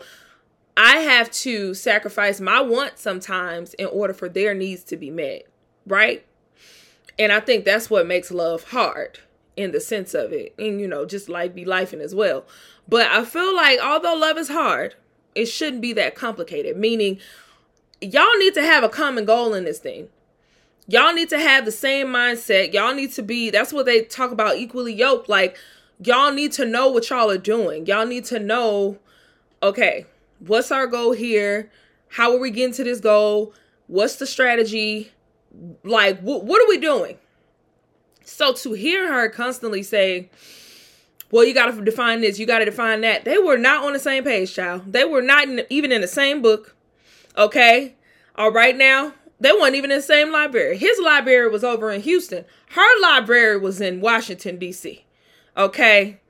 i 0.76 0.98
have 0.98 1.32
to 1.32 1.74
sacrifice 1.74 2.42
my 2.42 2.62
wants 2.62 3.02
sometimes 3.02 3.74
in 3.76 3.88
order 3.88 4.14
for 4.14 4.28
their 4.30 4.54
needs 4.54 4.84
to 4.86 4.98
be 4.98 5.10
met 5.10 5.44
right? 5.86 6.26
And 7.20 7.32
i 7.32 7.40
think 7.40 7.66
that's 7.66 7.90
what 7.90 8.08
makes 8.08 8.32
love 8.32 8.70
hard 8.70 9.20
in 9.56 9.72
the 9.72 9.80
sense 9.80 10.14
of 10.14 10.34
it 10.34 10.54
and 10.58 10.82
you 10.82 10.88
know 10.88 11.06
just 11.06 11.30
life 11.30 11.54
be 11.54 11.66
life 11.66 11.94
in 11.94 12.02
as 12.02 12.16
well. 12.16 12.46
But 12.88 13.08
i 13.08 13.24
feel 13.24 13.56
like 13.56 13.80
although 13.80 14.16
love 14.16 14.38
is 14.38 14.50
hard 14.50 14.96
it 15.36 15.46
shouldn't 15.46 15.82
be 15.82 15.94
that 15.94 16.16
complicated 16.16 16.78
meaning 16.78 17.20
y'all 18.02 18.38
need 18.38 18.54
to 18.54 18.62
have 18.62 18.84
a 18.84 18.90
common 18.90 19.26
goal 19.26 19.54
in 19.54 19.64
this 19.66 19.80
thing 19.80 20.10
y'all 20.88 21.14
need 21.14 21.30
to 21.30 21.40
have 21.40 21.66
the 21.66 21.72
same 21.72 22.08
mindset 22.08 22.74
y'all 22.74 22.94
need 22.94 23.12
to 23.12 23.22
be 23.22 23.50
that's 23.50 23.74
what 23.74 23.86
they 23.86 24.04
talk 24.04 24.32
about 24.32 24.58
equally 24.58 24.94
yoked 24.94 25.30
like 25.30 25.58
y'all 26.04 26.32
need 26.32 26.52
to 26.52 26.66
know 26.66 26.90
what 26.90 27.10
y'all 27.10 27.30
are 27.30 27.38
doing 27.38 27.86
y'all 27.86 28.06
need 28.06 28.26
to 28.26 28.40
know 28.40 28.98
okay 29.62 30.06
what's 30.40 30.72
our 30.72 30.88
goal 30.88 31.14
here 31.14 31.72
how 32.10 32.32
are 32.34 32.40
we 32.40 32.52
getting 32.52 32.74
to 32.74 32.84
this 32.84 33.00
goal 33.00 33.54
what's 33.88 34.18
the 34.18 34.26
strategy 34.26 35.12
like 35.84 36.20
wh- 36.20 36.44
what 36.44 36.62
are 36.62 36.68
we 36.68 36.78
doing 36.78 37.18
so 38.26 38.54
to 38.54 38.74
hear 38.74 39.12
her 39.12 39.30
constantly 39.30 39.84
say, 39.84 40.30
well, 41.32 41.44
you 41.44 41.54
got 41.54 41.74
to 41.74 41.82
define 41.84 42.22
this, 42.22 42.40
you 42.40 42.46
got 42.46 42.60
to 42.60 42.66
define 42.66 43.02
that, 43.02 43.26
they 43.26 43.38
were 43.38 43.58
not 43.58 43.84
on 43.84 43.94
the 43.94 44.00
same 44.00 44.24
page, 44.24 44.54
child. 44.54 44.92
They 44.92 45.06
were 45.06 45.22
not 45.22 45.48
in, 45.48 45.64
even 45.70 45.92
in 45.92 46.02
the 46.02 46.08
same 46.08 46.42
book. 46.42 46.76
Okay. 47.38 47.96
All 48.36 48.52
right, 48.52 48.76
now 48.76 49.14
They 49.44 49.52
weren't 49.52 49.76
even 49.76 49.92
in 49.92 49.98
the 49.98 50.02
same 50.02 50.32
library. 50.32 50.78
His 50.78 50.98
library 51.00 51.50
was 51.50 51.66
over 51.66 51.92
in 51.92 52.00
Houston. 52.00 52.46
Her 52.70 53.02
library 53.02 53.58
was 53.58 53.82
in 53.82 54.00
Washington, 54.00 54.58
D.C. 54.58 55.04
Okay. 55.58 56.22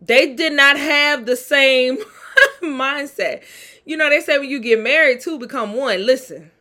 They 0.00 0.34
did 0.34 0.54
not 0.54 0.78
have 0.78 1.26
the 1.26 1.36
same 1.36 1.98
mindset. 2.62 3.42
You 3.84 3.98
know, 3.98 4.08
they 4.08 4.20
say 4.20 4.38
when 4.38 4.48
you 4.48 4.60
get 4.60 4.80
married, 4.80 5.20
two 5.20 5.38
become 5.38 5.74
one. 5.74 6.06
Listen, 6.06 6.52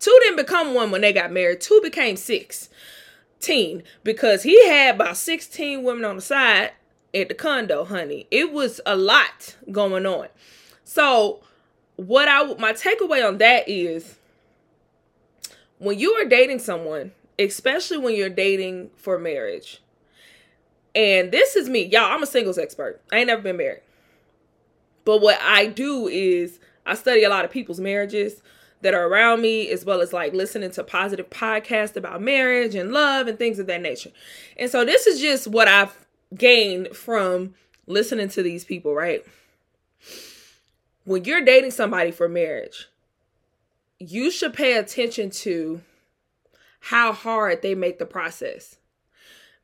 two 0.00 0.16
didn't 0.22 0.38
become 0.38 0.72
one 0.72 0.90
when 0.90 1.02
they 1.02 1.12
got 1.12 1.30
married, 1.30 1.60
two 1.60 1.78
became 1.82 2.16
16 2.16 3.82
because 4.02 4.44
he 4.44 4.66
had 4.66 4.94
about 4.94 5.18
16 5.18 5.82
women 5.82 6.06
on 6.06 6.16
the 6.16 6.22
side 6.22 6.72
at 7.12 7.28
the 7.28 7.34
condo, 7.34 7.84
honey. 7.84 8.26
It 8.30 8.50
was 8.50 8.80
a 8.86 8.96
lot 8.96 9.56
going 9.70 10.06
on. 10.06 10.28
So, 10.84 11.40
what 11.96 12.28
I 12.28 12.54
my 12.54 12.72
takeaway 12.72 13.28
on 13.28 13.36
that 13.38 13.68
is 13.68 14.16
when 15.84 15.98
you 15.98 16.12
are 16.14 16.24
dating 16.24 16.58
someone, 16.58 17.12
especially 17.38 17.98
when 17.98 18.14
you're 18.14 18.28
dating 18.28 18.90
for 18.96 19.18
marriage, 19.18 19.80
and 20.94 21.32
this 21.32 21.56
is 21.56 21.68
me, 21.68 21.84
y'all, 21.84 22.12
I'm 22.12 22.22
a 22.22 22.26
singles 22.26 22.58
expert. 22.58 23.00
I 23.10 23.18
ain't 23.18 23.26
never 23.26 23.42
been 23.42 23.56
married. 23.56 23.82
But 25.04 25.20
what 25.20 25.38
I 25.42 25.66
do 25.66 26.06
is 26.06 26.60
I 26.86 26.94
study 26.94 27.24
a 27.24 27.28
lot 27.28 27.44
of 27.44 27.50
people's 27.50 27.80
marriages 27.80 28.42
that 28.80 28.94
are 28.94 29.06
around 29.06 29.40
me, 29.40 29.70
as 29.70 29.84
well 29.84 30.00
as 30.00 30.12
like 30.12 30.34
listening 30.34 30.70
to 30.72 30.84
positive 30.84 31.30
podcasts 31.30 31.96
about 31.96 32.22
marriage 32.22 32.74
and 32.74 32.92
love 32.92 33.26
and 33.26 33.38
things 33.38 33.58
of 33.58 33.66
that 33.66 33.80
nature. 33.80 34.10
And 34.58 34.70
so 34.70 34.84
this 34.84 35.06
is 35.06 35.20
just 35.20 35.46
what 35.46 35.68
I've 35.68 36.06
gained 36.34 36.88
from 36.94 37.54
listening 37.86 38.28
to 38.28 38.42
these 38.42 38.64
people, 38.64 38.94
right? 38.94 39.24
When 41.04 41.24
you're 41.24 41.44
dating 41.44 41.72
somebody 41.72 42.10
for 42.10 42.28
marriage, 42.28 42.88
you 43.98 44.30
should 44.30 44.54
pay 44.54 44.76
attention 44.76 45.30
to 45.30 45.80
how 46.80 47.12
hard 47.12 47.62
they 47.62 47.74
make 47.74 47.98
the 47.98 48.06
process. 48.06 48.76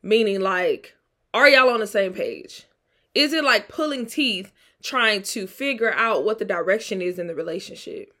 Meaning, 0.01 0.41
like, 0.41 0.95
are 1.33 1.47
y'all 1.47 1.69
on 1.69 1.79
the 1.79 1.87
same 1.87 2.13
page? 2.13 2.65
Is 3.13 3.33
it 3.33 3.43
like 3.43 3.69
pulling 3.69 4.05
teeth 4.05 4.51
trying 4.81 5.21
to 5.21 5.45
figure 5.45 5.93
out 5.93 6.25
what 6.25 6.39
the 6.39 6.45
direction 6.45 7.01
is 7.01 7.19
in 7.19 7.27
the 7.27 7.35
relationship? 7.35 8.13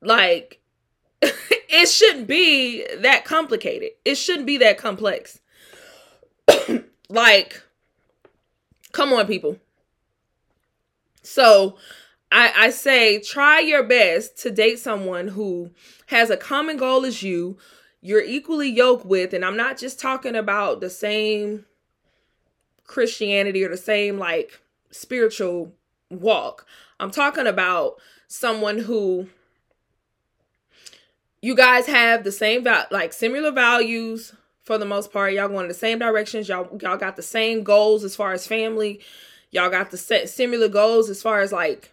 Like, 0.00 0.60
it 1.20 1.88
shouldn't 1.88 2.26
be 2.26 2.86
that 2.98 3.24
complicated. 3.24 3.90
It 4.04 4.14
shouldn't 4.14 4.46
be 4.46 4.56
that 4.58 4.78
complex. 4.78 5.40
like, 7.08 7.62
come 8.92 9.12
on, 9.12 9.26
people. 9.26 9.58
So, 11.22 11.76
I, 12.32 12.52
I 12.56 12.70
say 12.70 13.20
try 13.20 13.60
your 13.60 13.84
best 13.84 14.38
to 14.38 14.50
date 14.50 14.78
someone 14.78 15.28
who 15.28 15.70
has 16.06 16.30
a 16.30 16.36
common 16.36 16.76
goal 16.76 17.04
as 17.04 17.22
you, 17.22 17.56
you're 18.00 18.22
equally 18.22 18.68
yoked 18.68 19.06
with, 19.06 19.32
and 19.32 19.44
I'm 19.44 19.56
not 19.56 19.78
just 19.78 19.98
talking 20.00 20.36
about 20.36 20.80
the 20.80 20.90
same 20.90 21.66
Christianity 22.84 23.64
or 23.64 23.68
the 23.68 23.76
same 23.76 24.18
like 24.18 24.60
spiritual 24.90 25.72
walk. 26.10 26.66
I'm 27.00 27.10
talking 27.10 27.46
about 27.46 27.96
someone 28.28 28.78
who 28.78 29.28
you 31.42 31.54
guys 31.54 31.86
have 31.86 32.24
the 32.24 32.32
same 32.32 32.64
val- 32.64 32.86
like 32.90 33.12
similar 33.12 33.50
values 33.50 34.32
for 34.62 34.78
the 34.78 34.84
most 34.84 35.12
part. 35.12 35.32
Y'all 35.32 35.48
going 35.48 35.64
in 35.64 35.68
the 35.68 35.74
same 35.74 35.98
directions. 35.98 36.48
Y'all 36.48 36.78
y'all 36.80 36.96
got 36.96 37.16
the 37.16 37.22
same 37.22 37.62
goals 37.62 38.04
as 38.04 38.16
far 38.16 38.32
as 38.32 38.46
family. 38.46 39.00
Y'all 39.50 39.70
got 39.70 39.90
the 39.90 39.96
set 39.96 40.28
similar 40.28 40.68
goals 40.68 41.08
as 41.08 41.22
far 41.22 41.40
as 41.40 41.52
like 41.52 41.92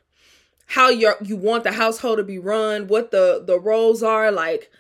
how 0.66 0.90
you 0.90 1.14
you 1.22 1.36
want 1.36 1.64
the 1.64 1.72
household 1.72 2.18
to 2.18 2.24
be 2.24 2.40
run, 2.40 2.88
what 2.88 3.12
the 3.12 3.44
the 3.46 3.60
roles 3.60 4.04
are, 4.04 4.32
like 4.32 4.72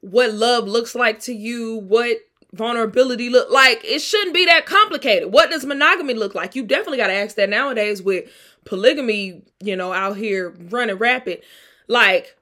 what 0.00 0.32
love 0.32 0.66
looks 0.66 0.94
like 0.94 1.20
to 1.20 1.32
you, 1.32 1.78
what 1.78 2.18
vulnerability 2.52 3.30
look 3.30 3.50
like. 3.50 3.84
It 3.84 4.00
shouldn't 4.00 4.34
be 4.34 4.44
that 4.46 4.66
complicated. 4.66 5.32
What 5.32 5.50
does 5.50 5.64
monogamy 5.64 6.14
look 6.14 6.34
like? 6.34 6.54
You 6.54 6.64
definitely 6.64 6.98
got 6.98 7.06
to 7.06 7.14
ask 7.14 7.36
that 7.36 7.48
nowadays 7.48 8.02
with 8.02 8.30
polygamy, 8.64 9.42
you 9.60 9.76
know, 9.76 9.92
out 9.92 10.16
here 10.16 10.54
running 10.68 10.96
rapid. 10.96 11.42
Like 11.88 12.36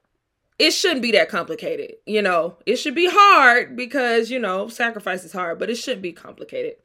it 0.59 0.71
shouldn't 0.71 1.01
be 1.01 1.11
that 1.13 1.29
complicated. 1.29 1.95
You 2.05 2.21
know, 2.21 2.57
it 2.65 2.75
should 2.75 2.93
be 2.93 3.09
hard 3.09 3.75
because, 3.75 4.29
you 4.29 4.37
know, 4.37 4.67
sacrifice 4.67 5.23
is 5.23 5.33
hard, 5.33 5.57
but 5.57 5.69
it 5.69 5.75
shouldn't 5.75 6.03
be 6.03 6.13
complicated. 6.13 6.75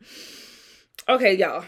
Okay, 1.09 1.35
y'all. 1.35 1.65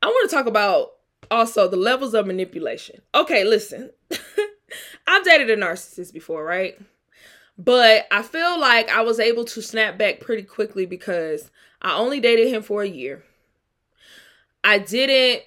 I 0.00 0.06
want 0.06 0.30
to 0.30 0.34
talk 0.34 0.46
about 0.46 0.92
also 1.30 1.68
the 1.68 1.76
levels 1.76 2.14
of 2.14 2.26
manipulation. 2.26 3.02
Okay, 3.14 3.44
listen. 3.44 3.90
I've 5.06 5.24
dated 5.24 5.50
a 5.50 5.56
narcissist 5.56 6.12
before, 6.12 6.44
right? 6.44 6.78
But 7.58 8.06
I 8.10 8.22
feel 8.22 8.58
like 8.58 8.90
I 8.90 9.02
was 9.02 9.20
able 9.20 9.44
to 9.46 9.62
snap 9.62 9.98
back 9.98 10.20
pretty 10.20 10.42
quickly 10.42 10.86
because 10.86 11.50
I 11.80 11.96
only 11.96 12.20
dated 12.20 12.48
him 12.48 12.62
for 12.62 12.82
a 12.82 12.88
year. 12.88 13.24
I 14.64 14.78
didn't, 14.78 15.42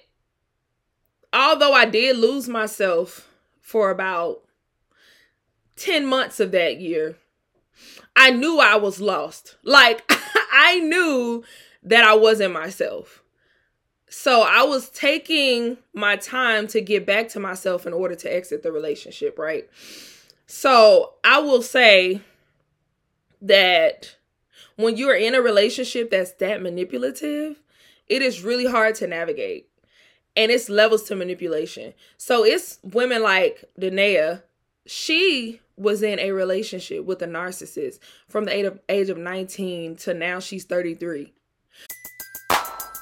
although 1.32 1.72
I 1.72 1.86
did 1.86 2.16
lose 2.16 2.48
myself 2.48 3.28
for 3.60 3.90
about 3.90 4.42
10 5.76 6.06
months 6.06 6.38
of 6.38 6.52
that 6.52 6.80
year, 6.80 7.16
I 8.14 8.30
knew 8.30 8.60
I 8.60 8.76
was 8.76 9.00
lost. 9.00 9.56
Like, 9.62 10.02
I 10.52 10.80
knew 10.80 11.44
that 11.82 12.04
I 12.04 12.14
wasn't 12.14 12.52
myself. 12.52 13.22
So 14.08 14.42
I 14.42 14.62
was 14.62 14.88
taking 14.90 15.78
my 15.92 16.16
time 16.16 16.68
to 16.68 16.80
get 16.80 17.06
back 17.06 17.28
to 17.30 17.40
myself 17.40 17.86
in 17.86 17.92
order 17.92 18.14
to 18.14 18.32
exit 18.32 18.62
the 18.62 18.70
relationship, 18.70 19.38
right? 19.38 19.68
So 20.46 21.14
I 21.24 21.40
will 21.40 21.62
say 21.62 22.20
that 23.42 24.16
when 24.76 24.96
you're 24.96 25.16
in 25.16 25.34
a 25.34 25.40
relationship 25.40 26.10
that's 26.10 26.32
that 26.32 26.62
manipulative, 26.62 27.60
it 28.06 28.22
is 28.22 28.44
really 28.44 28.66
hard 28.66 28.94
to 28.96 29.06
navigate. 29.06 29.68
And 30.36 30.52
it's 30.52 30.68
levels 30.68 31.04
to 31.04 31.16
manipulation. 31.16 31.94
So 32.18 32.44
it's 32.44 32.78
women 32.82 33.22
like 33.22 33.64
Danae. 33.78 34.40
She 34.84 35.60
was 35.76 36.02
in 36.02 36.18
a 36.18 36.30
relationship 36.32 37.04
with 37.04 37.22
a 37.22 37.26
narcissist 37.26 37.98
from 38.28 38.44
the 38.44 38.54
age 38.54 38.66
of, 38.66 38.80
age 38.88 39.08
of 39.08 39.18
19 39.18 39.96
to 39.96 40.14
now 40.14 40.38
she's 40.38 40.64
33. 40.64 41.32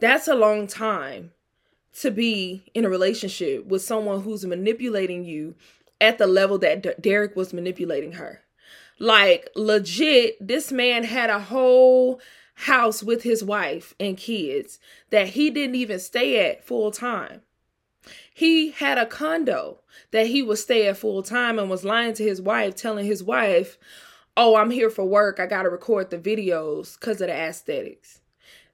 That's 0.00 0.28
a 0.28 0.34
long 0.34 0.66
time 0.66 1.32
to 2.00 2.10
be 2.10 2.64
in 2.74 2.84
a 2.84 2.90
relationship 2.90 3.66
with 3.66 3.82
someone 3.82 4.22
who's 4.22 4.44
manipulating 4.44 5.24
you 5.24 5.54
at 6.00 6.18
the 6.18 6.26
level 6.26 6.58
that 6.58 6.82
D- 6.82 6.92
Derrick 7.00 7.36
was 7.36 7.52
manipulating 7.52 8.12
her. 8.12 8.40
Like, 8.98 9.48
legit, 9.54 10.36
this 10.46 10.72
man 10.72 11.04
had 11.04 11.30
a 11.30 11.38
whole 11.38 12.20
house 12.54 13.02
with 13.02 13.22
his 13.22 13.42
wife 13.42 13.94
and 13.98 14.16
kids 14.16 14.78
that 15.10 15.28
he 15.28 15.50
didn't 15.50 15.76
even 15.76 15.98
stay 15.98 16.50
at 16.50 16.64
full 16.64 16.90
time. 16.90 17.42
He 18.32 18.70
had 18.70 18.98
a 18.98 19.06
condo 19.06 19.80
that 20.10 20.26
he 20.26 20.42
would 20.42 20.58
stay 20.58 20.86
at 20.86 20.96
full 20.96 21.22
time 21.22 21.58
and 21.58 21.68
was 21.68 21.84
lying 21.84 22.14
to 22.14 22.22
his 22.22 22.40
wife, 22.40 22.74
telling 22.74 23.06
his 23.06 23.22
wife, 23.22 23.78
Oh, 24.36 24.56
I'm 24.56 24.70
here 24.70 24.90
for 24.90 25.04
work. 25.04 25.40
I 25.40 25.46
got 25.46 25.64
to 25.64 25.70
record 25.70 26.08
the 26.08 26.18
videos 26.18 26.98
because 26.98 27.20
of 27.20 27.26
the 27.26 27.34
aesthetics. 27.34 28.20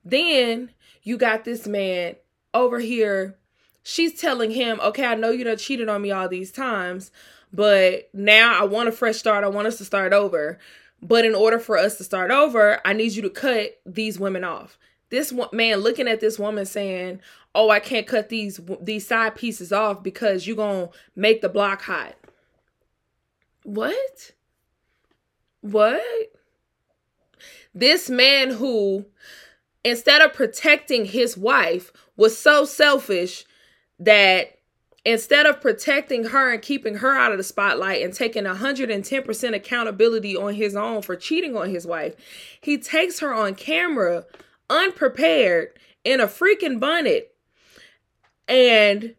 Then 0.04 0.70
you 1.06 1.16
got 1.16 1.44
this 1.44 1.68
man 1.68 2.16
over 2.52 2.80
here. 2.80 3.38
She's 3.84 4.20
telling 4.20 4.50
him, 4.50 4.80
Okay, 4.82 5.06
I 5.06 5.14
know 5.14 5.30
you 5.30 5.44
done 5.44 5.56
cheated 5.56 5.88
on 5.88 6.02
me 6.02 6.10
all 6.10 6.28
these 6.28 6.50
times, 6.50 7.12
but 7.52 8.10
now 8.12 8.60
I 8.60 8.64
want 8.64 8.88
a 8.88 8.92
fresh 8.92 9.16
start. 9.16 9.44
I 9.44 9.48
want 9.48 9.68
us 9.68 9.78
to 9.78 9.84
start 9.84 10.12
over. 10.12 10.58
But 11.00 11.24
in 11.24 11.36
order 11.36 11.60
for 11.60 11.78
us 11.78 11.96
to 11.98 12.04
start 12.04 12.32
over, 12.32 12.80
I 12.84 12.92
need 12.92 13.12
you 13.12 13.22
to 13.22 13.30
cut 13.30 13.78
these 13.86 14.18
women 14.18 14.42
off. 14.42 14.78
This 15.10 15.32
man 15.52 15.78
looking 15.78 16.08
at 16.08 16.18
this 16.18 16.40
woman 16.40 16.66
saying, 16.66 17.20
"Oh, 17.54 17.70
I 17.70 17.78
can't 17.78 18.08
cut 18.08 18.28
these 18.28 18.58
these 18.80 19.06
side 19.06 19.36
pieces 19.36 19.72
off 19.72 20.02
because 20.02 20.44
you're 20.44 20.56
going 20.56 20.88
to 20.88 20.92
make 21.14 21.40
the 21.40 21.48
block 21.48 21.82
hot." 21.82 22.16
What? 23.62 24.32
What? 25.60 26.02
This 27.72 28.10
man 28.10 28.50
who 28.50 29.06
instead 29.86 30.20
of 30.20 30.32
protecting 30.32 31.04
his 31.04 31.36
wife 31.36 31.92
was 32.16 32.36
so 32.36 32.64
selfish 32.64 33.44
that 34.00 34.58
instead 35.04 35.46
of 35.46 35.60
protecting 35.60 36.24
her 36.24 36.52
and 36.52 36.60
keeping 36.60 36.96
her 36.96 37.16
out 37.16 37.30
of 37.30 37.38
the 37.38 37.44
spotlight 37.44 38.02
and 38.02 38.12
taking 38.12 38.42
110% 38.42 39.54
accountability 39.54 40.36
on 40.36 40.54
his 40.54 40.74
own 40.74 41.02
for 41.02 41.14
cheating 41.14 41.56
on 41.56 41.70
his 41.70 41.86
wife, 41.86 42.16
he 42.60 42.76
takes 42.76 43.20
her 43.20 43.32
on 43.32 43.54
camera 43.54 44.24
unprepared 44.68 45.68
in 46.02 46.18
a 46.18 46.26
freaking 46.26 46.80
bonnet 46.80 47.32
and 48.48 49.14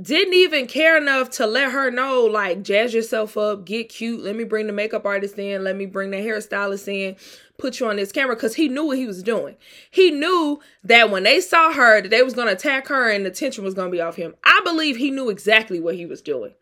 didn't 0.00 0.34
even 0.34 0.66
care 0.66 0.96
enough 0.96 1.30
to 1.30 1.46
let 1.46 1.72
her 1.72 1.90
know 1.90 2.24
like 2.24 2.62
jazz 2.62 2.94
yourself 2.94 3.36
up 3.36 3.66
get 3.66 3.88
cute 3.88 4.22
let 4.22 4.34
me 4.34 4.44
bring 4.44 4.66
the 4.66 4.72
makeup 4.72 5.04
artist 5.04 5.38
in 5.38 5.62
let 5.62 5.76
me 5.76 5.84
bring 5.84 6.10
the 6.10 6.16
hairstylist 6.16 6.88
in 6.88 7.14
put 7.60 7.78
you 7.78 7.86
on 7.86 7.96
this 7.96 8.12
camera 8.12 8.34
because 8.34 8.54
he 8.54 8.68
knew 8.68 8.86
what 8.86 8.98
he 8.98 9.06
was 9.06 9.22
doing. 9.22 9.56
He 9.90 10.10
knew 10.10 10.60
that 10.82 11.10
when 11.10 11.22
they 11.22 11.40
saw 11.40 11.72
her 11.72 12.00
that 12.00 12.10
they 12.10 12.22
was 12.22 12.34
to 12.34 12.46
attack 12.46 12.88
her 12.88 13.08
and 13.10 13.24
the 13.24 13.30
tension 13.30 13.62
was 13.62 13.74
to 13.74 13.88
be 13.88 14.00
off 14.00 14.16
him. 14.16 14.34
I 14.44 14.60
believe 14.64 14.96
he 14.96 15.10
knew 15.10 15.28
exactly 15.28 15.78
what 15.78 15.94
he 15.94 16.06
was 16.06 16.22
doing. 16.22 16.52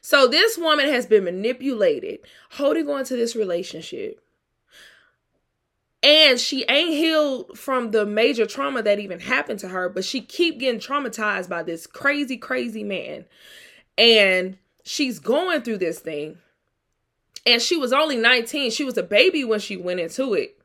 So 0.00 0.26
this 0.26 0.58
woman 0.58 0.88
has 0.88 1.06
been 1.06 1.24
manipulated 1.24 2.20
holding 2.52 2.88
on 2.88 3.04
to 3.04 3.16
this 3.16 3.36
relationship. 3.36 4.20
And 6.02 6.40
she 6.40 6.64
ain't 6.68 6.94
healed 6.94 7.58
from 7.58 7.90
the 7.90 8.06
major 8.06 8.46
trauma 8.46 8.82
that 8.82 8.98
even 8.98 9.20
happened 9.20 9.58
to 9.60 9.68
her 9.68 9.88
but 9.88 10.04
she 10.04 10.22
keep 10.22 10.58
getting 10.58 10.80
traumatized 10.80 11.48
by 11.48 11.62
this 11.62 11.86
crazy 11.86 12.36
crazy 12.36 12.82
man. 12.82 13.26
And 13.98 14.56
she's 14.82 15.18
going 15.18 15.62
through 15.62 15.78
this 15.78 15.98
thing 15.98 16.38
and 17.46 17.60
she 17.62 17.76
was 17.76 17.92
only 17.92 18.16
19 18.16 18.70
she 18.70 18.84
was 18.84 18.96
a 18.96 19.02
baby 19.02 19.44
when 19.44 19.60
she 19.60 19.76
went 19.76 20.00
into 20.00 20.34
it 20.34 20.58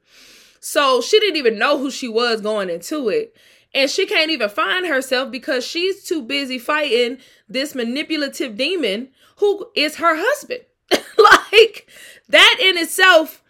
so 0.59 1.01
she 1.01 1.19
didn't 1.19 1.37
even 1.37 1.57
know 1.57 1.77
who 1.77 1.91
she 1.91 2.07
was 2.07 2.41
going 2.41 2.69
into 2.69 3.09
it 3.09 3.35
and 3.73 3.89
she 3.89 4.05
can't 4.05 4.31
even 4.31 4.49
find 4.49 4.85
herself 4.85 5.31
because 5.31 5.65
she's 5.65 6.03
too 6.03 6.21
busy 6.21 6.57
fighting 6.57 7.17
this 7.47 7.75
manipulative 7.75 8.57
demon 8.57 9.09
who 9.37 9.69
is 9.75 9.97
her 9.97 10.15
husband 10.15 10.61
like 11.17 11.87
that 12.29 12.57
in 12.61 12.77
itself 12.77 13.41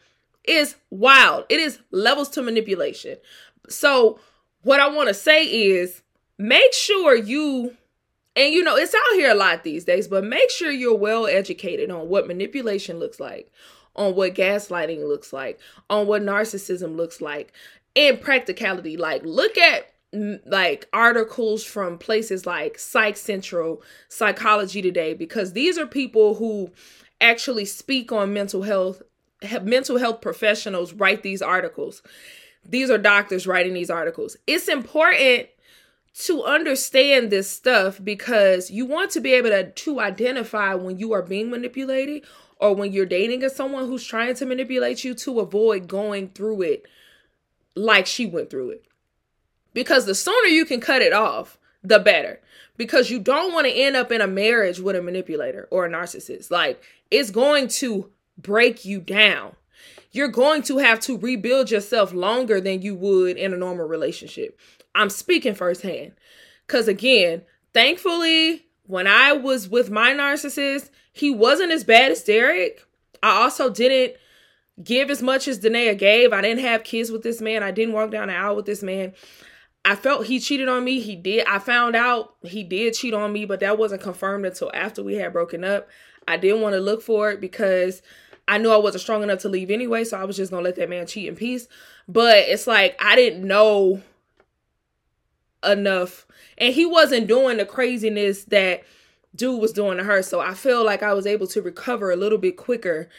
is 0.48 0.76
wild. 0.90 1.46
It 1.50 1.60
is 1.60 1.80
levels 1.92 2.30
to 2.30 2.42
manipulation. 2.42 3.18
So, 3.70 4.20
what 4.62 4.80
I 4.80 4.88
want 4.90 5.10
to 5.10 5.14
say 5.14 5.46
is 5.46 6.02
make 6.38 6.74
sure 6.74 7.16
you, 7.16 7.76
and 8.36 8.54
you 8.54 8.64
know, 8.64 8.76
it's 8.76 8.94
out 8.94 9.14
here 9.14 9.32
a 9.32 9.36
lot 9.36 9.64
these 9.64 9.86
days, 9.86 10.08
but 10.08 10.24
make 10.24 10.50
sure 10.50 10.72
you're 10.72 10.96
well 10.96 11.26
educated 11.26 11.90
on 11.90 12.10
what 12.10 12.28
manipulation 12.28 13.00
looks 13.00 13.20
like, 13.20 13.52
on 13.96 14.16
what 14.16 14.36
gaslighting 14.36 15.08
looks 15.08 15.32
like, 15.32 15.60
on 15.90 16.08
what 16.08 16.22
narcissism 16.22 16.96
looks 16.98 17.22
like, 17.22 17.54
and 17.96 18.20
practicality. 18.20 18.98
Like, 18.98 19.24
look 19.24 19.58
at 19.58 19.94
mm, 20.14 20.40
like 20.46 20.88
articles 20.92 21.64
from 21.64 21.98
places 21.98 22.46
like 22.46 22.78
Psych 22.78 23.16
Central, 23.16 23.82
Psychology 24.10 24.82
Today, 24.82 25.14
because 25.14 25.54
these 25.54 25.78
are 25.78 25.88
people 25.88 26.36
who 26.36 26.72
actually 27.22 27.66
speak 27.66 28.12
on 28.12 28.34
mental 28.34 28.64
health 28.64 29.02
mental 29.64 29.98
health 29.98 30.22
professionals 30.22 30.94
write 30.94 31.24
these 31.24 31.42
articles. 31.42 32.02
These 32.68 32.90
are 32.90 32.98
doctors 32.98 33.46
writing 33.46 33.74
these 33.74 33.90
articles. 33.90 34.36
It's 34.48 34.68
important 34.68 35.50
to 36.18 36.44
understand 36.44 37.30
this 37.30 37.50
stuff 37.50 38.00
because 38.02 38.72
you 38.72 38.86
want 38.86 39.12
to 39.12 39.20
be 39.20 39.34
able 39.34 39.50
to, 39.50 39.70
to 39.70 40.00
identify 40.00 40.74
when 40.74 40.98
you 40.98 41.12
are 41.12 41.22
being 41.22 41.50
manipulated 41.50 42.24
or 42.58 42.74
when 42.74 42.94
you're 42.94 43.06
dating 43.06 43.48
someone 43.50 43.86
who's 43.86 44.06
trying 44.06 44.34
to 44.36 44.46
manipulate 44.46 45.04
you 45.04 45.14
to 45.14 45.42
avoid 45.42 45.88
going 45.88 46.30
through 46.30 46.62
it 46.62 46.86
like 47.76 48.06
she 48.06 48.26
went 48.26 48.50
through 48.50 48.70
it. 48.70 48.86
Because 49.74 50.06
the 50.06 50.16
sooner 50.16 50.48
you 50.48 50.64
can 50.64 50.80
cut 50.80 51.02
it 51.02 51.12
off, 51.12 51.58
the 51.84 52.00
better. 52.00 52.40
Because 52.78 53.10
you 53.10 53.20
don't 53.20 53.54
want 53.54 53.68
to 53.68 53.74
end 53.74 53.98
up 53.98 54.10
in 54.10 54.22
a 54.22 54.28
marriage 54.28 54.80
with 54.80 54.96
a 54.96 55.02
manipulator 55.02 55.68
or 55.70 55.86
a 55.86 55.90
narcissist. 55.90 56.50
Like, 56.50 56.82
it's 57.12 57.30
going 57.30 57.68
to 57.68 58.10
break 58.38 58.86
you 58.86 59.02
down. 59.02 59.56
You're 60.16 60.30
going 60.30 60.62
to 60.64 60.78
have 60.78 61.02
to 61.02 61.18
rebuild 61.18 61.70
yourself 61.70 62.14
longer 62.14 62.62
than 62.62 62.82
you 62.82 62.96
would 62.96 63.36
in 63.36 63.54
a 63.54 63.58
normal 63.58 63.86
relationship. 63.86 64.58
I'm 64.96 65.10
speaking 65.10 65.56
firsthand. 65.56 66.14
Because 66.66 66.88
again, 66.88 67.42
thankfully, 67.74 68.66
when 68.88 69.08
I 69.08 69.34
was 69.34 69.68
with 69.68 69.92
my 69.92 70.12
narcissist, 70.12 70.90
he 71.12 71.32
wasn't 71.32 71.74
as 71.74 71.84
bad 71.84 72.14
as 72.14 72.24
Derrick. 72.24 72.82
I 73.22 73.44
also 73.44 73.70
didn't 73.70 74.16
give 74.82 75.10
as 75.10 75.22
much 75.22 75.50
as 75.50 75.58
Danae 75.58 75.96
gave. 75.96 76.32
I 76.32 76.40
didn't 76.40 76.64
have 76.64 76.86
kids 76.86 77.12
with 77.12 77.24
this 77.24 77.42
man. 77.42 77.62
I 77.62 77.72
didn't 77.72 77.94
walk 77.94 78.12
down 78.12 78.30
the 78.30 78.36
aisle 78.36 78.56
with 78.56 78.66
this 78.66 78.82
man. 78.82 79.12
I 79.84 79.98
felt 79.98 80.28
he 80.28 80.40
cheated 80.40 80.70
on 80.70 80.86
me. 80.86 81.02
He 81.02 81.18
did. 81.18 81.46
I 81.46 81.60
found 81.60 81.94
out 81.94 82.36
he 82.42 82.64
did 82.64 82.94
cheat 82.94 83.14
on 83.14 83.34
me, 83.34 83.44
but 83.44 83.60
that 83.60 83.78
wasn't 83.78 84.02
confirmed 84.02 84.46
until 84.46 84.72
after 84.74 85.04
we 85.04 85.16
had 85.16 85.34
broken 85.34 85.66
up. 85.66 85.90
I 86.26 86.38
didn't 86.38 86.62
want 86.62 86.74
to 86.74 86.80
look 86.80 87.02
for 87.02 87.32
it 87.32 87.42
because 87.42 88.02
I 88.48 88.58
knew 88.58 88.72
I 88.72 88.78
wasn't 88.78 89.02
strong 89.02 89.24
enough 89.24 89.40
to 89.40 89.50
leave 89.50 89.72
anyway, 89.72 90.04
so 90.04 90.18
I 90.18 90.26
was 90.26 90.38
just 90.38 90.52
gonna 90.52 90.64
let 90.64 90.76
that 90.76 90.90
man 90.90 91.08
cheat 91.08 91.28
in 91.28 91.36
peace. 91.36 91.68
But 92.08 92.38
it's 92.38 92.68
like 92.68 92.96
I 93.00 93.16
didn't 93.16 93.48
know 93.48 94.02
enough, 95.64 96.28
and 96.58 96.74
he 96.74 96.86
wasn't 96.86 97.28
doing 97.28 97.58
the 97.58 97.66
craziness 97.66 98.44
that 98.46 98.84
dude 99.36 99.62
was 99.62 99.74
doing 99.74 99.98
to 99.98 100.04
her. 100.04 100.22
So 100.22 100.40
I 100.40 100.54
feel 100.54 100.84
like 100.86 101.04
I 101.04 101.14
was 101.14 101.26
able 101.26 101.48
to 101.48 101.62
recover 101.62 102.12
a 102.12 102.16
little 102.16 102.38
bit 102.38 102.58
quicker. 102.58 103.10